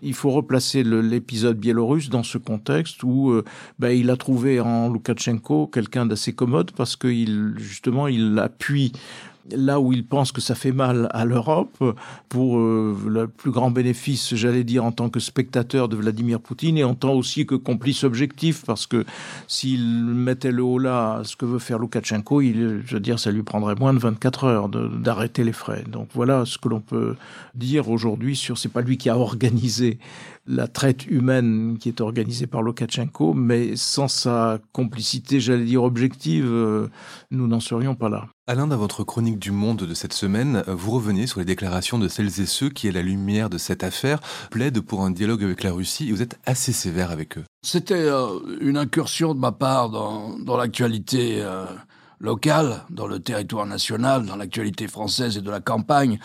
Il 0.00 0.14
faut 0.14 0.30
replacer 0.30 0.82
l'épisode 0.82 1.58
biélorusse 1.58 2.08
dans 2.08 2.22
ce 2.22 2.38
contexte 2.38 3.02
où 3.02 3.30
euh, 3.30 3.44
ben, 3.78 3.90
il 3.90 4.08
a 4.08 4.16
trouvé 4.16 4.58
en 4.58 4.88
Loukachenko 4.88 5.66
quelqu'un 5.66 6.06
d'assez 6.06 6.32
commode 6.32 6.70
parce 6.72 6.96
qu'il 6.96 7.56
justement 7.58 8.08
il 8.08 8.38
appuie 8.38 8.92
là 9.50 9.80
où 9.80 9.92
il 9.92 10.06
pense 10.06 10.32
que 10.32 10.40
ça 10.40 10.54
fait 10.54 10.72
mal 10.72 11.08
à 11.12 11.24
l'Europe, 11.24 11.82
pour 12.28 12.58
euh, 12.58 12.96
le 13.06 13.28
plus 13.28 13.50
grand 13.50 13.70
bénéfice, 13.70 14.34
j'allais 14.34 14.64
dire, 14.64 14.84
en 14.84 14.92
tant 14.92 15.08
que 15.08 15.20
spectateur 15.20 15.88
de 15.88 15.96
Vladimir 15.96 16.40
Poutine, 16.40 16.78
et 16.78 16.84
en 16.84 16.94
tant 16.94 17.12
aussi 17.12 17.46
que 17.46 17.54
complice 17.54 18.04
objectif, 18.04 18.64
parce 18.64 18.86
que 18.86 19.04
s'il 19.48 20.04
mettait 20.04 20.52
le 20.52 20.62
haut 20.62 20.78
là, 20.78 21.22
ce 21.24 21.36
que 21.36 21.44
veut 21.44 21.58
faire 21.58 21.78
Loukachenko, 21.78 22.40
il, 22.40 22.82
je 22.86 22.94
veux 22.94 23.00
dire, 23.00 23.18
ça 23.18 23.30
lui 23.30 23.42
prendrait 23.42 23.74
moins 23.74 23.94
de 23.94 23.98
24 23.98 24.44
heures 24.44 24.68
d'arrêter 24.68 25.44
les 25.44 25.52
frais. 25.52 25.84
Donc 25.88 26.08
voilà 26.14 26.44
ce 26.44 26.58
que 26.58 26.68
l'on 26.68 26.80
peut 26.80 27.16
dire 27.54 27.88
aujourd'hui 27.90 28.36
sur, 28.36 28.58
c'est 28.58 28.68
pas 28.68 28.80
lui 28.80 28.96
qui 28.96 29.08
a 29.08 29.18
organisé 29.18 29.98
la 30.46 30.68
traite 30.68 31.06
humaine 31.06 31.78
qui 31.78 31.88
est 31.88 32.00
organisée 32.00 32.46
par 32.46 32.62
Loukachenko, 32.62 33.34
mais 33.34 33.76
sans 33.76 34.08
sa 34.08 34.58
complicité, 34.72 35.40
j'allais 35.40 35.64
dire, 35.64 35.82
objective, 35.82 36.46
euh, 36.46 36.88
nous 37.30 37.46
n'en 37.46 37.60
serions 37.60 37.94
pas 37.94 38.08
là. 38.08 38.28
Alain, 38.46 38.66
dans 38.66 38.76
votre 38.76 39.04
chronique 39.04 39.38
du 39.38 39.52
Monde 39.52 39.84
de 39.84 39.94
cette 39.94 40.12
semaine, 40.12 40.62
vous 40.66 40.90
revenez 40.90 41.26
sur 41.26 41.38
les 41.38 41.46
déclarations 41.46 41.98
de 41.98 42.08
celles 42.08 42.40
et 42.40 42.46
ceux 42.46 42.68
qui, 42.68 42.88
à 42.88 42.92
la 42.92 43.00
lumière 43.00 43.48
de 43.48 43.56
cette 43.56 43.82
affaire, 43.82 44.20
plaident 44.50 44.80
pour 44.80 45.02
un 45.02 45.10
dialogue 45.10 45.42
avec 45.42 45.62
la 45.62 45.72
Russie 45.72 46.08
et 46.08 46.12
vous 46.12 46.20
êtes 46.20 46.38
assez 46.44 46.72
sévère 46.72 47.10
avec 47.10 47.38
eux. 47.38 47.44
C'était 47.62 47.94
euh, 47.94 48.40
une 48.60 48.76
incursion 48.76 49.34
de 49.34 49.40
ma 49.40 49.52
part 49.52 49.88
dans, 49.88 50.38
dans 50.38 50.58
l'actualité 50.58 51.38
euh, 51.40 51.64
locale, 52.20 52.82
dans 52.90 53.06
le 53.06 53.18
territoire 53.18 53.66
national, 53.66 54.26
dans 54.26 54.36
l'actualité 54.36 54.88
française 54.88 55.36
et 55.36 55.40
de 55.40 55.50
la 55.50 55.60
campagne. 55.60 56.18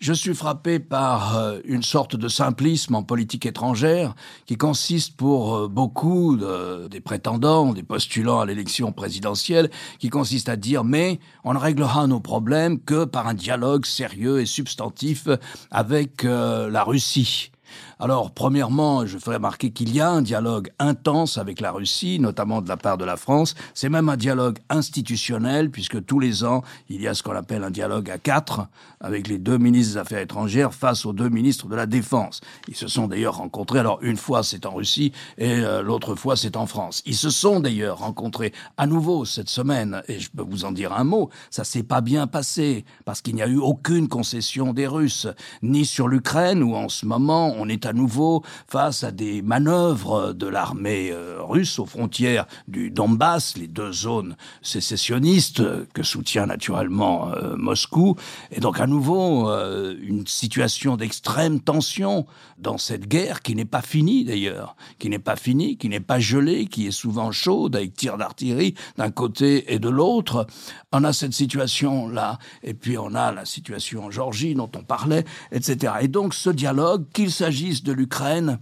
Je 0.00 0.12
suis 0.12 0.34
frappé 0.34 0.78
par 0.78 1.36
euh, 1.36 1.58
une 1.64 1.82
sorte 1.82 2.14
de 2.14 2.28
simplisme 2.28 2.94
en 2.94 3.02
politique 3.02 3.46
étrangère 3.46 4.14
qui 4.46 4.56
consiste 4.56 5.16
pour 5.16 5.56
euh, 5.56 5.68
beaucoup 5.68 6.36
des 6.36 7.00
prétendants, 7.00 7.72
des 7.72 7.82
postulants 7.82 8.40
à 8.40 8.46
l'élection 8.46 8.92
présidentielle, 8.92 9.70
qui 9.98 10.08
consiste 10.08 10.48
à 10.48 10.56
dire 10.56 10.84
mais 10.84 11.18
on 11.42 11.54
ne 11.54 11.58
réglera 11.58 12.06
nos 12.06 12.20
problèmes 12.20 12.78
que 12.78 13.04
par 13.04 13.26
un 13.26 13.34
dialogue 13.34 13.86
sérieux 13.86 14.40
et 14.40 14.46
substantif 14.46 15.28
avec 15.70 16.24
euh, 16.24 16.70
la 16.70 16.84
Russie. 16.84 17.50
Alors, 17.98 18.30
premièrement, 18.30 19.06
je 19.06 19.18
ferai 19.18 19.36
remarquer 19.36 19.70
qu'il 19.70 19.94
y 19.94 20.00
a 20.00 20.10
un 20.10 20.22
dialogue 20.22 20.70
intense 20.78 21.38
avec 21.38 21.60
la 21.60 21.72
Russie, 21.72 22.18
notamment 22.20 22.62
de 22.62 22.68
la 22.68 22.76
part 22.76 22.98
de 22.98 23.04
la 23.04 23.16
France. 23.16 23.54
C'est 23.74 23.88
même 23.88 24.08
un 24.08 24.16
dialogue 24.16 24.58
institutionnel, 24.70 25.70
puisque 25.70 26.04
tous 26.04 26.20
les 26.20 26.44
ans, 26.44 26.62
il 26.88 27.00
y 27.00 27.08
a 27.08 27.14
ce 27.14 27.22
qu'on 27.22 27.34
appelle 27.34 27.64
un 27.64 27.70
dialogue 27.70 28.10
à 28.10 28.18
quatre, 28.18 28.66
avec 29.00 29.28
les 29.28 29.38
deux 29.38 29.58
ministres 29.58 29.94
des 29.94 29.98
Affaires 29.98 30.20
étrangères 30.20 30.74
face 30.74 31.06
aux 31.06 31.12
deux 31.12 31.28
ministres 31.28 31.68
de 31.68 31.76
la 31.76 31.86
Défense. 31.86 32.40
Ils 32.68 32.76
se 32.76 32.88
sont 32.88 33.06
d'ailleurs 33.08 33.36
rencontrés, 33.36 33.78
alors 33.78 33.98
une 34.02 34.16
fois 34.16 34.42
c'est 34.42 34.66
en 34.66 34.74
Russie, 34.74 35.12
et 35.36 35.50
euh, 35.50 35.82
l'autre 35.82 36.14
fois 36.14 36.36
c'est 36.36 36.56
en 36.56 36.66
France. 36.66 37.02
Ils 37.06 37.16
se 37.16 37.30
sont 37.30 37.60
d'ailleurs 37.60 37.98
rencontrés 37.98 38.52
à 38.76 38.86
nouveau 38.86 39.24
cette 39.24 39.48
semaine, 39.48 40.02
et 40.08 40.18
je 40.18 40.30
peux 40.30 40.42
vous 40.42 40.64
en 40.64 40.72
dire 40.72 40.92
un 40.92 41.04
mot, 41.04 41.30
ça 41.50 41.64
s'est 41.64 41.82
pas 41.82 42.00
bien 42.00 42.26
passé, 42.26 42.84
parce 43.04 43.20
qu'il 43.20 43.34
n'y 43.34 43.42
a 43.42 43.48
eu 43.48 43.58
aucune 43.58 44.08
concession 44.08 44.72
des 44.72 44.86
Russes, 44.86 45.26
ni 45.62 45.84
sur 45.84 46.08
l'Ukraine, 46.08 46.62
où 46.62 46.74
en 46.74 46.88
ce 46.88 47.06
moment 47.06 47.57
on 47.58 47.68
est 47.68 47.86
à 47.86 47.92
nouveau 47.92 48.42
face 48.68 49.04
à 49.04 49.10
des 49.10 49.42
manœuvres 49.42 50.32
de 50.32 50.46
l'armée 50.46 51.10
euh, 51.10 51.38
russe 51.40 51.78
aux 51.78 51.86
frontières 51.86 52.46
du 52.68 52.90
Donbass, 52.90 53.56
les 53.56 53.66
deux 53.66 53.92
zones 53.92 54.36
sécessionnistes 54.62 55.62
que 55.92 56.02
soutient 56.02 56.46
naturellement 56.46 57.30
euh, 57.32 57.56
Moscou, 57.56 58.16
et 58.50 58.60
donc 58.60 58.80
à 58.80 58.86
nouveau 58.86 59.50
euh, 59.50 59.96
une 60.00 60.26
situation 60.26 60.96
d'extrême 60.96 61.60
tension 61.60 62.26
dans 62.58 62.78
cette 62.78 63.06
guerre 63.06 63.42
qui 63.42 63.54
n'est 63.54 63.64
pas 63.64 63.82
finie 63.82 64.24
d'ailleurs, 64.24 64.76
qui 64.98 65.08
n'est 65.08 65.18
pas 65.18 65.36
finie, 65.36 65.76
qui 65.76 65.88
n'est 65.88 66.00
pas 66.00 66.20
gelée, 66.20 66.66
qui 66.66 66.86
est 66.86 66.92
souvent 66.92 67.32
chaude 67.32 67.76
avec 67.76 67.94
tirs 67.94 68.18
d'artillerie 68.18 68.74
d'un 68.96 69.10
côté 69.10 69.72
et 69.72 69.78
de 69.78 69.88
l'autre. 69.88 70.46
On 70.92 71.04
a 71.04 71.12
cette 71.12 71.34
situation 71.34 72.08
là, 72.08 72.38
et 72.62 72.74
puis 72.74 72.98
on 72.98 73.14
a 73.14 73.32
la 73.32 73.44
situation 73.44 74.06
en 74.06 74.10
Géorgie 74.10 74.54
dont 74.54 74.70
on 74.76 74.82
parlait, 74.82 75.24
etc. 75.52 75.94
Et 76.00 76.08
donc 76.08 76.34
ce 76.34 76.50
dialogue, 76.50 77.04
qu'il 77.12 77.30
s'agisse 77.30 77.47
de 77.82 77.92
l'Ukraine, 77.92 78.58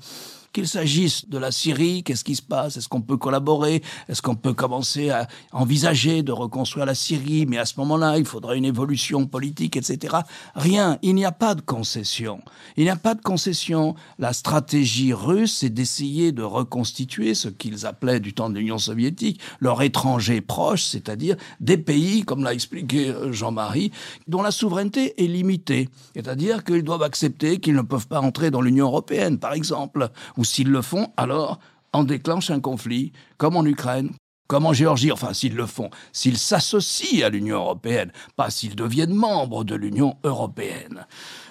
qu'il 0.56 0.66
s'agisse 0.66 1.28
de 1.28 1.36
la 1.36 1.52
Syrie, 1.52 2.02
qu'est-ce 2.02 2.24
qui 2.24 2.34
se 2.34 2.40
passe? 2.40 2.78
Est-ce 2.78 2.88
qu'on 2.88 3.02
peut 3.02 3.18
collaborer? 3.18 3.82
Est-ce 4.08 4.22
qu'on 4.22 4.36
peut 4.36 4.54
commencer 4.54 5.10
à 5.10 5.28
envisager 5.52 6.22
de 6.22 6.32
reconstruire 6.32 6.86
la 6.86 6.94
Syrie? 6.94 7.44
Mais 7.44 7.58
à 7.58 7.66
ce 7.66 7.74
moment-là, 7.80 8.16
il 8.16 8.24
faudrait 8.24 8.56
une 8.56 8.64
évolution 8.64 9.26
politique, 9.26 9.76
etc. 9.76 10.16
Rien. 10.54 10.98
Il 11.02 11.14
n'y 11.14 11.26
a 11.26 11.32
pas 11.32 11.54
de 11.54 11.60
concession. 11.60 12.40
Il 12.78 12.84
n'y 12.84 12.90
a 12.90 12.96
pas 12.96 13.14
de 13.14 13.20
concession. 13.20 13.96
La 14.18 14.32
stratégie 14.32 15.12
russe, 15.12 15.58
c'est 15.58 15.68
d'essayer 15.68 16.32
de 16.32 16.42
reconstituer 16.42 17.34
ce 17.34 17.48
qu'ils 17.48 17.84
appelaient 17.84 18.20
du 18.20 18.32
temps 18.32 18.48
de 18.48 18.54
l'Union 18.54 18.78
soviétique 18.78 19.38
leur 19.60 19.82
étranger 19.82 20.40
proche, 20.40 20.84
c'est-à-dire 20.84 21.36
des 21.60 21.76
pays, 21.76 22.24
comme 22.24 22.42
l'a 22.42 22.54
expliqué 22.54 23.10
euh, 23.10 23.30
Jean-Marie, 23.30 23.92
dont 24.26 24.40
la 24.40 24.50
souveraineté 24.50 25.22
est 25.22 25.26
limitée. 25.26 25.90
C'est-à-dire 26.14 26.64
qu'ils 26.64 26.82
doivent 26.82 27.02
accepter 27.02 27.58
qu'ils 27.58 27.74
ne 27.74 27.82
peuvent 27.82 28.08
pas 28.08 28.20
entrer 28.20 28.50
dans 28.50 28.62
l'Union 28.62 28.86
européenne, 28.86 29.38
par 29.38 29.52
exemple, 29.52 30.08
ou 30.38 30.44
s'ils 30.46 30.70
le 30.70 30.82
font, 30.82 31.12
alors 31.16 31.58
on 31.92 32.04
déclenche 32.04 32.50
un 32.50 32.60
conflit, 32.60 33.12
comme 33.36 33.56
en 33.56 33.64
Ukraine, 33.64 34.10
comme 34.46 34.66
en 34.66 34.72
Géorgie, 34.72 35.12
enfin 35.12 35.34
s'ils 35.34 35.56
le 35.56 35.66
font, 35.66 35.90
s'ils 36.12 36.38
s'associent 36.38 37.26
à 37.26 37.30
l'Union 37.30 37.56
européenne, 37.56 38.12
pas 38.36 38.50
s'ils 38.50 38.76
deviennent 38.76 39.14
membres 39.14 39.64
de 39.64 39.74
l'Union 39.74 40.16
européenne 40.24 41.06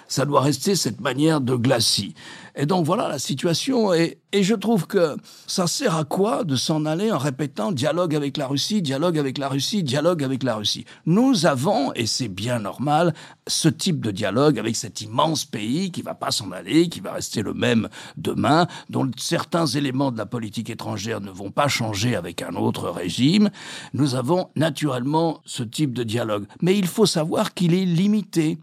ça 0.08 0.24
doit 0.24 0.40
rester 0.40 0.76
cette 0.76 1.00
manière 1.00 1.40
de 1.40 1.54
glacis. 1.54 2.14
Et 2.58 2.64
donc 2.64 2.86
voilà 2.86 3.08
la 3.08 3.18
situation. 3.18 3.92
Et, 3.92 4.18
je 4.32 4.54
trouve 4.54 4.86
que 4.86 5.16
ça 5.46 5.66
sert 5.66 5.96
à 5.96 6.04
quoi 6.04 6.44
de 6.44 6.56
s'en 6.56 6.84
aller 6.84 7.10
en 7.10 7.16
répétant 7.16 7.72
dialogue 7.72 8.14
avec 8.14 8.36
la 8.36 8.46
Russie, 8.46 8.82
dialogue 8.82 9.18
avec 9.18 9.38
la 9.38 9.48
Russie, 9.48 9.82
dialogue 9.82 10.22
avec 10.22 10.42
la 10.42 10.56
Russie? 10.56 10.84
Nous 11.06 11.46
avons, 11.46 11.94
et 11.94 12.04
c'est 12.04 12.28
bien 12.28 12.58
normal, 12.58 13.14
ce 13.46 13.68
type 13.68 14.04
de 14.04 14.10
dialogue 14.10 14.58
avec 14.58 14.76
cet 14.76 15.00
immense 15.00 15.46
pays 15.46 15.90
qui 15.90 16.02
va 16.02 16.12
pas 16.12 16.30
s'en 16.30 16.52
aller, 16.52 16.90
qui 16.90 17.00
va 17.00 17.12
rester 17.12 17.40
le 17.40 17.54
même 17.54 17.88
demain, 18.18 18.66
dont 18.90 19.10
certains 19.16 19.64
éléments 19.64 20.12
de 20.12 20.18
la 20.18 20.26
politique 20.26 20.68
étrangère 20.68 21.22
ne 21.22 21.30
vont 21.30 21.50
pas 21.50 21.68
changer 21.68 22.14
avec 22.14 22.42
un 22.42 22.54
autre 22.56 22.90
régime. 22.90 23.48
Nous 23.94 24.16
avons 24.16 24.50
naturellement 24.54 25.40
ce 25.46 25.62
type 25.62 25.94
de 25.94 26.02
dialogue. 26.02 26.44
Mais 26.60 26.76
il 26.76 26.86
faut 26.86 27.06
savoir 27.06 27.54
qu'il 27.54 27.72
est 27.72 27.86
limité 27.86 28.58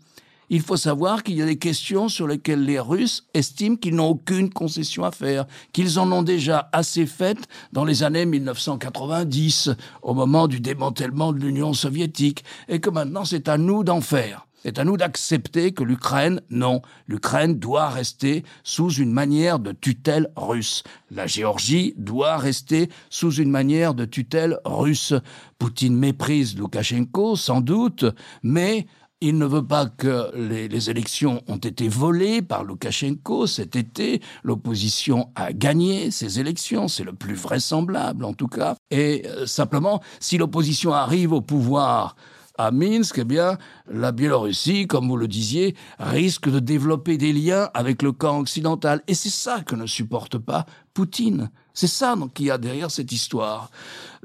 il 0.54 0.62
faut 0.62 0.78
savoir 0.78 1.24
qu'il 1.24 1.36
y 1.36 1.42
a 1.42 1.48
des 1.48 1.58
questions 1.58 2.10
sur 2.10 2.28
lesquelles 2.28 2.64
les 2.64 2.80
Russes 2.80 3.26
estiment 3.34 3.76
qu'ils 3.76 3.96
n'ont 3.96 4.10
aucune 4.10 4.52
concession 4.52 5.04
à 5.04 5.10
faire, 5.10 5.48
qu'ils 5.72 5.98
en 5.98 6.12
ont 6.12 6.22
déjà 6.22 6.70
assez 6.72 7.08
faites 7.08 7.48
dans 7.72 7.86
les 7.86 8.04
années 8.04 8.28
1990, 8.28 9.72
au 10.04 10.14
moment 10.14 10.48
du 10.48 10.60
démantèlement 10.60 11.34
de 11.34 11.40
l'Union 11.40 11.74
soviétique, 11.74 12.44
et 12.68 12.80
que 12.80 12.92
maintenant 12.92 13.26
c'est 13.26 13.50
à 13.50 13.58
nous 13.58 13.84
d'en 13.84 14.00
faire. 14.00 14.46
C'est 14.62 14.78
à 14.78 14.86
nous 14.86 14.96
d'accepter 14.96 15.74
que 15.74 15.84
l'Ukraine, 15.84 16.40
non, 16.52 16.84
l'Ukraine 17.08 17.58
doit 17.58 17.90
rester 17.90 18.44
sous 18.64 18.94
une 18.94 19.12
manière 19.12 19.58
de 19.58 19.72
tutelle 19.72 20.30
russe. 20.38 20.84
La 21.10 21.26
Géorgie 21.26 21.96
doit 21.98 22.38
rester 22.38 22.90
sous 23.10 23.34
une 23.34 23.50
manière 23.50 23.96
de 23.96 24.06
tutelle 24.06 24.60
russe. 24.66 25.16
Poutine 25.58 25.98
méprise 25.98 26.56
Loukachenko, 26.56 27.36
sans 27.36 27.60
doute, 27.60 28.06
mais 28.44 28.86
il 29.24 29.38
ne 29.38 29.46
veut 29.46 29.66
pas 29.66 29.86
que 29.86 30.36
les, 30.36 30.90
élections 30.90 31.44
ont 31.48 31.58
été 31.58 31.88
volées 31.88 32.42
par 32.42 32.66
Loukachenko 32.66 33.48
cet 33.48 33.78
été. 33.78 34.22
L'opposition 34.44 35.32
a 35.36 35.54
gagné 35.54 36.12
ces 36.12 36.42
élections, 36.42 36.90
c'est 36.90 37.06
le 37.06 37.14
plus 37.14 37.34
vraisemblable 37.34 38.26
en 38.26 38.34
tout 38.34 38.50
cas. 38.50 38.76
Et 38.92 39.24
euh, 39.26 39.46
simplement, 39.46 40.02
si 40.20 40.38
l'opposition 40.38 40.92
arrive 40.92 41.32
au 41.32 41.40
pouvoir 41.40 42.18
à 42.58 42.72
Minsk, 42.72 43.20
eh 43.20 43.24
bien, 43.24 43.58
la 43.90 44.12
Biélorussie, 44.12 44.88
comme 44.88 45.08
vous 45.08 45.18
le 45.18 45.30
disiez, 45.30 45.74
risque 46.00 46.50
de 46.50 46.60
développer 46.60 47.18
des 47.18 47.32
liens 47.32 47.70
avec 47.74 48.02
le 48.02 48.12
camp 48.12 48.40
occidental. 48.40 49.02
Et 49.08 49.14
c'est 49.14 49.30
ça 49.30 49.62
que 49.62 49.76
ne 49.76 49.88
supporte 49.88 50.38
pas 50.38 50.66
Poutine. 50.94 51.50
C'est 51.74 51.88
ça 51.88 52.16
qu'il 52.36 52.46
y 52.46 52.52
a 52.52 52.58
derrière 52.58 52.92
cette 52.92 53.12
histoire. 53.12 53.72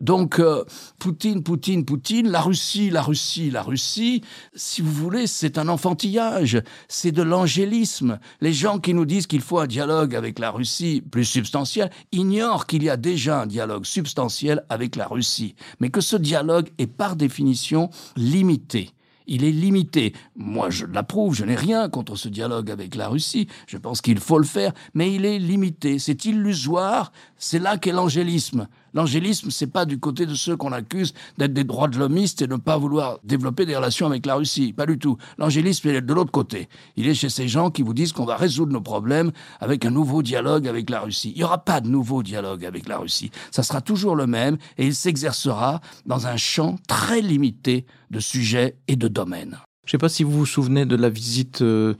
Donc, 0.01 0.39
euh, 0.39 0.65
Poutine, 0.99 1.43
Poutine, 1.43 1.85
Poutine, 1.85 2.29
la 2.29 2.41
Russie, 2.41 2.91
la 2.91 3.03
Russie, 3.03 3.51
la 3.51 3.63
Russie, 3.63 4.23
si 4.55 4.83
vous 4.83 4.93
voulez, 4.93 5.27
c'est 5.27 5.59
un 5.59 5.69
enfantillage, 5.69 6.63
c'est 6.89 7.11
de 7.11 7.23
l'angélisme. 7.23 8.19
Les 8.41 8.53
gens 8.53 8.79
qui 8.79 8.95
nous 8.95 9.07
disent 9.07 9.27
qu'il 9.27 9.41
faut 9.41 9.59
un 9.59 9.67
dialogue 9.67 10.15
avec 10.15 10.39
la 10.39 10.51
Russie 10.51 11.03
plus 11.11 11.25
substantiel 11.25 11.91
ignorent 12.13 12.67
qu'il 12.67 12.83
y 12.83 12.91
a 12.91 12.97
déjà 12.97 13.43
un 13.43 13.47
dialogue 13.47 13.87
substantiel 13.87 14.65
avec 14.69 14.95
la 14.95 15.07
Russie, 15.07 15.57
mais 15.81 15.91
que 15.91 16.01
ce 16.01 16.17
dialogue 16.17 16.69
est 16.79 16.87
par 16.87 17.17
définition 17.17 17.91
limité 18.17 18.91
il 19.29 19.45
est 19.45 19.53
limité. 19.53 20.15
Moi, 20.37 20.71
je 20.71 20.87
l'approuve, 20.87 21.35
je 21.35 21.45
n'ai 21.45 21.55
rien 21.55 21.89
contre 21.89 22.17
ce 22.17 22.29
dialogue 22.29 22.71
avec 22.71 22.95
la 22.95 23.09
Russie, 23.09 23.47
je 23.67 23.77
pense 23.77 24.01
qu'il 24.01 24.19
faut 24.19 24.39
le 24.39 24.45
faire, 24.45 24.73
mais 24.95 25.15
il 25.15 25.25
est 25.25 25.39
limité, 25.39 25.99
c'est 25.99 26.25
illusoire, 26.25 27.13
c'est 27.37 27.59
là 27.59 27.79
qu'est 27.79 27.93
l'angélisme. 27.93 28.69
L'angélisme, 28.99 29.53
c'est 29.53 29.69
pas 29.69 29.85
du 29.85 30.01
côté 30.01 30.27
de 30.27 30.35
ceux 30.35 30.57
qu'on 30.57 30.73
accuse 30.73 31.15
d'être 31.39 31.53
des 31.53 31.63
droits 31.63 31.87
de 31.87 31.97
l'homiste 31.97 32.43
et 32.43 32.49
de 32.49 32.55
ne 32.55 32.59
pas 32.59 32.77
vouloir 32.77 33.21
développer 33.23 33.65
des 33.65 33.77
relations 33.77 34.09
avec 34.09 34.27
la 34.27 34.35
Russie. 34.35 34.73
Pas 34.73 34.87
du 34.87 34.99
tout. 34.99 35.17
L'angélisme, 35.39 35.87
il 35.89 35.95
est 35.95 36.01
de 36.01 36.13
l'autre 36.13 36.33
côté. 36.33 36.69
Il 36.97 37.07
est 37.07 37.15
chez 37.15 37.29
ces 37.29 37.47
gens 37.47 37.71
qui 37.71 37.83
vous 37.83 37.95
disent 37.95 38.13
qu'on 38.13 38.25
va 38.25 38.35
résoudre 38.35 38.73
nos 38.73 38.81
problèmes 38.81 39.31
avec 39.61 39.85
un 39.85 39.93
nouveau 39.93 40.21
dialogue 40.21 40.67
avec 40.67 40.91
la 40.91 40.99
Russie. 40.99 41.31
Il 41.37 41.39
n'y 41.39 41.45
aura 41.45 41.59
pas 41.59 41.81
de 41.81 41.89
nouveau 41.89 42.25
dialogue 42.25 42.65
avec 42.65 42.89
la 42.89 42.99
Russie. 42.99 43.31
Ça 43.53 43.63
sera 43.63 43.83
toujours 43.83 44.17
le 44.17 44.27
même 44.27 44.59
et 44.79 44.87
il 44.87 44.97
s'exercera 44.97 45.81
dans 46.05 46.27
un 46.27 46.37
champ 46.37 46.75
très 46.89 47.21
limité 47.21 47.87
de 48.11 48.19
sujets 48.19 48.75
et 48.89 48.97
de 48.97 49.07
domaines. 49.07 49.59
Je 49.85 49.91
ne 49.91 49.93
sais 49.93 49.99
pas 49.99 50.09
si 50.09 50.25
vous 50.25 50.33
vous 50.33 50.45
souvenez 50.45 50.87
de 50.87 50.97
la 50.97 51.09
visite 51.09 51.63
euh, 51.63 51.95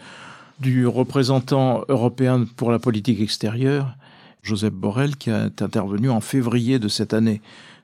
du 0.59 0.85
représentant 0.89 1.85
européen 1.89 2.45
pour 2.57 2.73
la 2.73 2.81
politique 2.81 3.21
extérieure 3.21 3.95
Joseph 4.43 4.73
Borrell, 4.73 5.17
qui 5.17 5.31
est 5.31 5.63
intervenu 5.63 6.11
en 6.11 6.21
février 6.21 6.79
de 6.79 6.89
cette 6.89 7.15
année, 7.15 7.41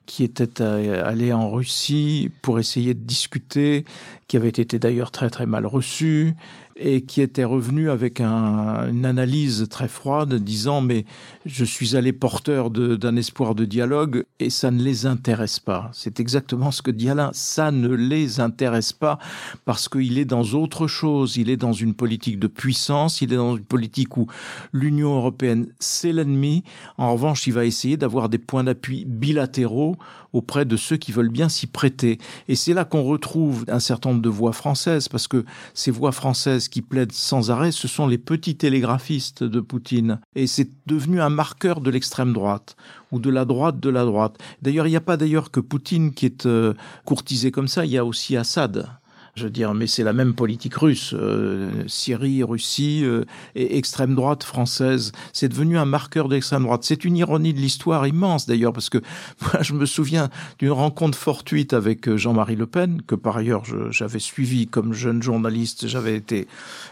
qui 0.07 0.23
était 0.23 0.63
allé 0.63 1.33
en 1.33 1.51
Russie 1.51 2.31
pour 2.43 2.59
essayer 2.59 2.95
de 2.95 3.01
discuter, 3.01 3.85
qui 4.29 4.37
avait 4.37 4.49
été 4.49 4.79
d'ailleurs 4.79 5.11
très 5.11 5.31
très 5.31 5.47
mal 5.47 5.67
reçu, 5.67 6.35
et 6.77 7.03
qui 7.03 7.21
était 7.21 7.45
revenu 7.45 7.91
avec 7.91 8.21
un, 8.21 8.89
une 8.89 9.07
analyse 9.07 9.67
très 9.71 9.89
froide 9.89 10.35
disant 10.35 10.81
mais 10.81 11.05
je 11.47 11.65
suis 11.65 11.97
allé 11.97 12.13
porteur 12.13 12.71
d'un 12.71 13.17
espoir 13.17 13.55
de 13.55 13.65
dialogue 13.65 14.25
et 14.41 14.51
ça 14.51 14.71
ne 14.71 14.83
les 14.83 15.07
intéresse 15.07 15.61
pas. 15.61 15.91
C'est 15.93 16.19
exactement 16.19 16.71
ce 16.71 16.83
que 16.83 16.91
dit 16.91 17.09
Alain, 17.09 17.31
ça 17.33 17.71
ne 17.71 17.89
les 17.89 18.41
intéresse 18.41 18.93
pas 18.93 19.19
parce 19.65 19.89
qu'il 19.89 20.19
est 20.19 20.25
dans 20.25 20.43
autre 20.55 20.87
chose, 20.87 21.37
il 21.37 21.49
est 21.49 21.57
dans 21.57 21.73
une 21.73 21.95
politique 21.95 22.39
de 22.39 22.49
puissance, 22.49 23.21
il 23.21 23.33
est 23.33 23.37
dans 23.37 23.57
une 23.57 23.65
politique 23.65 24.17
où 24.17 24.27
l'Union 24.73 25.17
européenne 25.17 25.69
c'est 25.79 26.13
l'ennemi, 26.13 26.65
en 26.99 27.13
revanche 27.13 27.47
il 27.47 27.53
va 27.53 27.65
essayer 27.65 27.97
d'avoir 27.97 28.29
des 28.29 28.39
points 28.39 28.65
d'appui 28.65 29.05
bilatéraux 29.05 29.97
auprès 30.33 30.65
de 30.65 30.77
ceux 30.77 30.97
qui 30.97 31.13
veulent 31.13 31.31
bien 31.31 31.49
s'y 31.49 31.69
prêter. 31.69 32.19
Et 32.49 32.57
c'est 32.57 32.75
là 32.75 32.85
qu'on 32.85 33.05
retrouve 33.05 33.65
un 33.69 33.79
certain 33.79 34.11
nombre 34.11 34.23
de 34.25 34.31
voix 34.31 34.53
françaises, 34.53 35.09
parce 35.09 35.29
que 35.29 35.45
ces 35.75 35.91
voix 35.91 36.13
françaises 36.13 36.69
qui 36.69 36.81
plaident 36.81 37.13
sans 37.13 37.51
arrêt, 37.51 37.73
ce 37.73 37.87
sont 37.87 38.07
les 38.07 38.19
petits 38.19 38.57
télégraphistes 38.57 39.45
de 39.45 39.61
Poutine. 39.61 40.19
Et 40.35 40.47
c'est 40.47 40.71
devenu 40.87 41.21
un 41.21 41.29
marqueur 41.29 41.83
de 41.83 41.91
l'extrême 41.91 42.33
droite 42.33 42.77
ou 43.13 43.19
de 43.19 43.31
la 43.31 43.45
droite 43.45 43.79
de 43.79 43.91
la 43.91 44.05
droite. 44.05 44.39
D'ailleurs, 44.63 44.87
il 44.87 44.91
n'y 44.91 44.97
a 44.97 45.03
pas 45.03 45.19
d'ailleurs 45.19 45.51
que 45.51 45.61
Poutine 45.61 46.15
qui 46.15 46.27
est 46.27 46.47
euh, 46.47 46.73
courtisé 47.05 47.51
comme 47.51 47.69
ça, 47.69 47.85
il 47.85 47.93
y 47.93 47.99
a 47.99 48.05
aussi 48.05 48.37
Assad. 48.37 48.89
Je 49.37 49.45
veux 49.45 49.51
dire, 49.51 49.75
mais 49.75 49.89
c'est 49.89 50.05
la 50.05 50.13
même 50.13 50.35
politique 50.35 50.77
russe, 50.77 51.13
euh, 51.13 51.69
Syrie, 51.89 52.45
Russie 52.45 53.03
euh, 53.03 53.25
et 53.57 53.77
extrême 53.77 54.15
droite 54.15 54.45
française. 54.45 55.11
C'est 55.33 55.49
devenu 55.49 55.77
un 55.77 55.85
marqueur 55.85 56.29
d'extrême 56.29 56.63
droite. 56.63 56.85
C'est 56.85 57.05
une 57.05 57.17
ironie 57.17 57.53
de 57.53 57.59
l'histoire 57.59 58.07
immense 58.07 58.47
d'ailleurs, 58.47 58.73
parce 58.73 58.91
que 58.91 58.99
moi, 59.43 59.61
je 59.63 59.73
me 59.73 59.87
souviens 59.87 60.31
d'une 60.61 60.71
rencontre 60.71 61.19
fortuite 61.19 61.73
avec 61.73 62.09
euh, 62.09 62.17
Jean-Marie 62.17 62.55
Le 62.55 62.67
Pen, 62.67 63.03
que 63.03 63.17
par 63.17 63.37
ailleurs 63.37 63.65
j'avais 63.91 64.21
suivi 64.21 64.69
comme 64.69 64.93
jeune 64.93 65.21
journaliste. 65.21 65.89
J'avais 65.89 66.15
été 66.15 66.47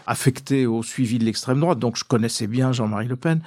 affecté 0.05 0.65
au 0.65 0.83
suivi 0.83 1.19
de 1.19 1.23
l'extrême 1.23 1.61
droite, 1.61 1.79
donc 1.79 1.95
je 1.95 2.03
connaissais 2.03 2.47
bien 2.47 2.73
Jean-Marie 2.73 3.07
Le 3.07 3.15
Pen. 3.15 3.39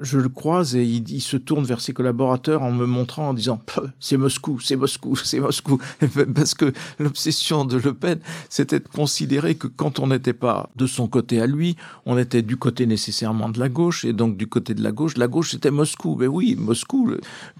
Je 0.00 0.18
le 0.18 0.28
croise 0.28 0.74
et 0.74 0.82
il, 0.82 1.08
il, 1.08 1.20
se 1.20 1.36
tourne 1.36 1.64
vers 1.64 1.80
ses 1.80 1.92
collaborateurs 1.92 2.62
en 2.62 2.72
me 2.72 2.84
montrant 2.84 3.28
en 3.28 3.34
disant 3.34 3.62
c'est 4.00 4.16
Moscou, 4.16 4.58
c'est 4.58 4.74
Moscou, 4.74 5.14
c'est 5.24 5.38
Moscou, 5.38 5.78
parce 6.34 6.54
que 6.54 6.72
l'obsession 6.98 7.64
de 7.64 7.76
Le 7.76 7.94
Pen 7.94 8.18
c'était 8.48 8.80
de 8.80 8.88
considérer 8.88 9.54
que 9.54 9.66
quand 9.66 9.98
on 9.98 10.08
n'était 10.08 10.32
pas 10.32 10.70
de 10.76 10.86
son 10.86 11.06
côté 11.06 11.40
à 11.40 11.46
lui, 11.46 11.76
on 12.06 12.18
était 12.18 12.42
du 12.42 12.56
côté 12.56 12.86
nécessairement 12.86 13.48
de 13.48 13.58
la 13.58 13.68
gauche, 13.68 14.04
et 14.04 14.12
donc 14.12 14.36
du 14.36 14.46
côté 14.46 14.74
de 14.74 14.82
la 14.82 14.92
gauche, 14.92 15.16
la 15.16 15.28
gauche 15.28 15.50
c'était 15.52 15.70
Moscou. 15.70 16.16
Mais 16.18 16.26
oui, 16.26 16.56
Moscou 16.58 17.12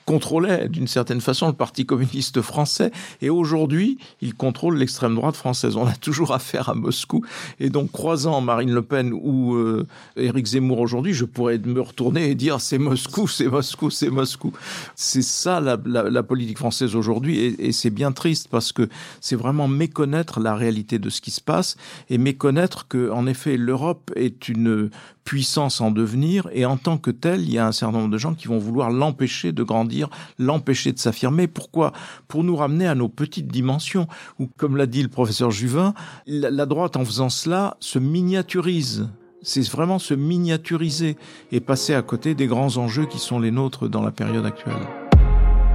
contrôlait 0.07 0.69
d'une 0.69 0.89
certaine 0.89 1.21
façon 1.21 1.47
le 1.49 1.53
Parti 1.53 1.87
communiste 1.87 2.41
français, 2.41 2.91
et 3.21 3.31
aujourd'hui, 3.31 3.99
il 4.21 4.35
contrôle 4.35 4.77
l'extrême 4.77 5.15
droite 5.15 5.37
française. 5.37 5.77
On 5.77 5.87
a 5.87 5.95
toujours 5.95 6.33
affaire 6.33 6.69
à 6.69 6.75
Moscou, 6.75 7.25
et 7.59 7.71
donc 7.71 7.93
croisant 7.93 8.41
Marine 8.41 8.73
Le 8.73 8.83
Pen 8.83 9.13
ou 9.13 9.55
euh, 9.55 9.87
Éric 10.17 10.47
Zemmour 10.47 10.81
aujourd'hui, 10.81 11.13
je 11.13 11.25
pourrais 11.25 11.59
me 11.59 11.81
retourner 11.81 12.31
et 12.31 12.35
dire 12.35 12.61
c'est 12.61 12.79
Moscou, 12.79 13.29
c'est 13.29 13.49
Moscou, 13.49 13.91
c'est 13.91 14.11
Moscou. 14.11 14.53
C'est 14.95 15.23
ça 15.23 15.61
la, 15.61 16.23
politique 16.23 16.59
française 16.59 16.95
aujourd'hui, 16.95 17.39
et, 17.39 17.73
c'est 17.73 17.91
bien 17.91 18.13
triste 18.13 18.49
parce 18.51 18.73
que 18.73 18.89
c'est 19.21 19.37
vraiment 19.37 19.69
méconnaître 19.69 20.41
la 20.41 20.55
de 20.71 21.11
ce 21.11 21.21
qui 21.21 21.31
se 21.31 21.41
passe 21.41 21.77
et 22.09 22.19
méconnaître 22.19 22.87
que, 22.89 23.11
en 23.11 23.27
effet, 23.27 23.57
l'Europe 23.57 24.11
est 24.17 24.49
une 24.49 24.91
puissance 25.25 25.81
en 25.81 25.91
devenir 25.91 26.49
et 26.53 26.65
en 26.65 26.77
tant 26.77 26.99
que 26.99 27.11
telle, 27.11 27.43
il 27.43 27.53
y 27.53 27.59
a 27.59 27.67
un 27.67 27.73
certain 27.73 27.99
nombre 27.99 28.11
de 28.11 28.19
gens 28.19 28.35
qui 28.35 28.49
vont 28.49 28.59
vouloir 28.59 28.91
l'empêcher 28.91 29.53
de 29.53 29.63
grandir, 29.63 30.09
l'empêcher 30.39 30.93
de 30.93 30.99
s'affirmer. 30.99 31.47
Pourquoi? 31.47 31.93
Pour 32.29 32.45
nous 32.45 32.57
ramener 32.57 32.87
à 32.87 32.95
nos 32.95 33.09
petites 33.09 33.49
dimensions 33.49 34.07
où, 34.39 34.47
comme 34.57 34.77
l'a 34.77 34.87
dit 34.87 35.03
le 35.03 35.09
professeur 35.09 35.51
Juvin, 35.51 35.95
la 36.27 36.67
droite, 36.67 36.97
en 36.97 37.05
faisant 37.05 37.29
cela, 37.29 37.77
se 37.81 37.99
miniaturise 37.99 39.09
c'est 39.43 39.67
vraiment 39.71 39.99
se 39.99 40.13
miniaturiser 40.13 41.17
et 41.51 41.61
passer 41.61 41.95
à 41.95 42.03
côté 42.03 42.35
des 42.35 42.47
grands 42.47 42.77
enjeux 42.77 43.07
qui 43.07 43.19
sont 43.19 43.39
les 43.39 43.51
nôtres 43.51 43.89
dans 43.89 44.03
la 44.03 44.11
période 44.11 44.45
actuelle. 44.45 45.10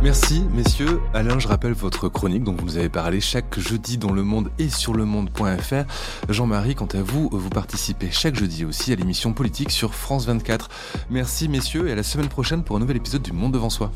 Merci 0.04 0.44
messieurs. 0.54 1.02
Alain, 1.14 1.40
je 1.40 1.48
rappelle 1.48 1.74
votre 1.74 2.10
chronique 2.10 2.44
dont 2.44 2.54
vous 2.54 2.66
nous 2.66 2.78
avez 2.78 2.90
parlé 2.90 3.20
chaque 3.20 3.60
jeudi 3.60 3.98
dans 3.98 4.12
Le 4.12 4.24
Monde 4.24 4.52
et 4.60 4.70
sur 4.70 4.94
lemonde.fr. 4.94 5.86
Jean-Marie, 6.30 6.76
quant 6.76 6.88
à 6.94 7.02
vous, 7.02 7.30
vous 7.32 7.50
participez 7.50 8.12
chaque 8.12 8.36
jeudi 8.36 8.66
aussi 8.66 8.94
à 8.94 8.96
l'émission 8.96 9.34
politique 9.34 9.72
sur 9.72 9.96
France 9.96 10.26
24. 10.28 10.70
Merci 11.10 11.50
messieurs 11.50 11.88
et 11.88 11.92
à 11.92 11.96
la 11.96 12.04
semaine 12.04 12.30
prochaine 12.30 12.64
pour 12.64 12.76
un 12.76 12.80
nouvel 12.80 12.98
épisode 12.98 13.24
du 13.24 13.34
Monde 13.34 13.54
devant 13.54 13.72
soi. 13.72 13.92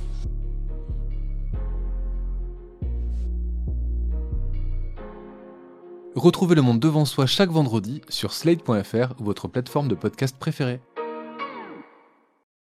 Retrouvez 6.16 6.56
Le 6.56 6.62
Monde 6.62 6.80
devant 6.80 7.06
soi 7.06 7.28
chaque 7.28 7.52
vendredi 7.52 8.02
sur 8.10 8.34
slate.fr 8.34 9.14
votre 9.20 9.48
plateforme 9.48 9.88
de 9.88 9.96
podcast 9.96 10.36
préférée. 10.38 10.82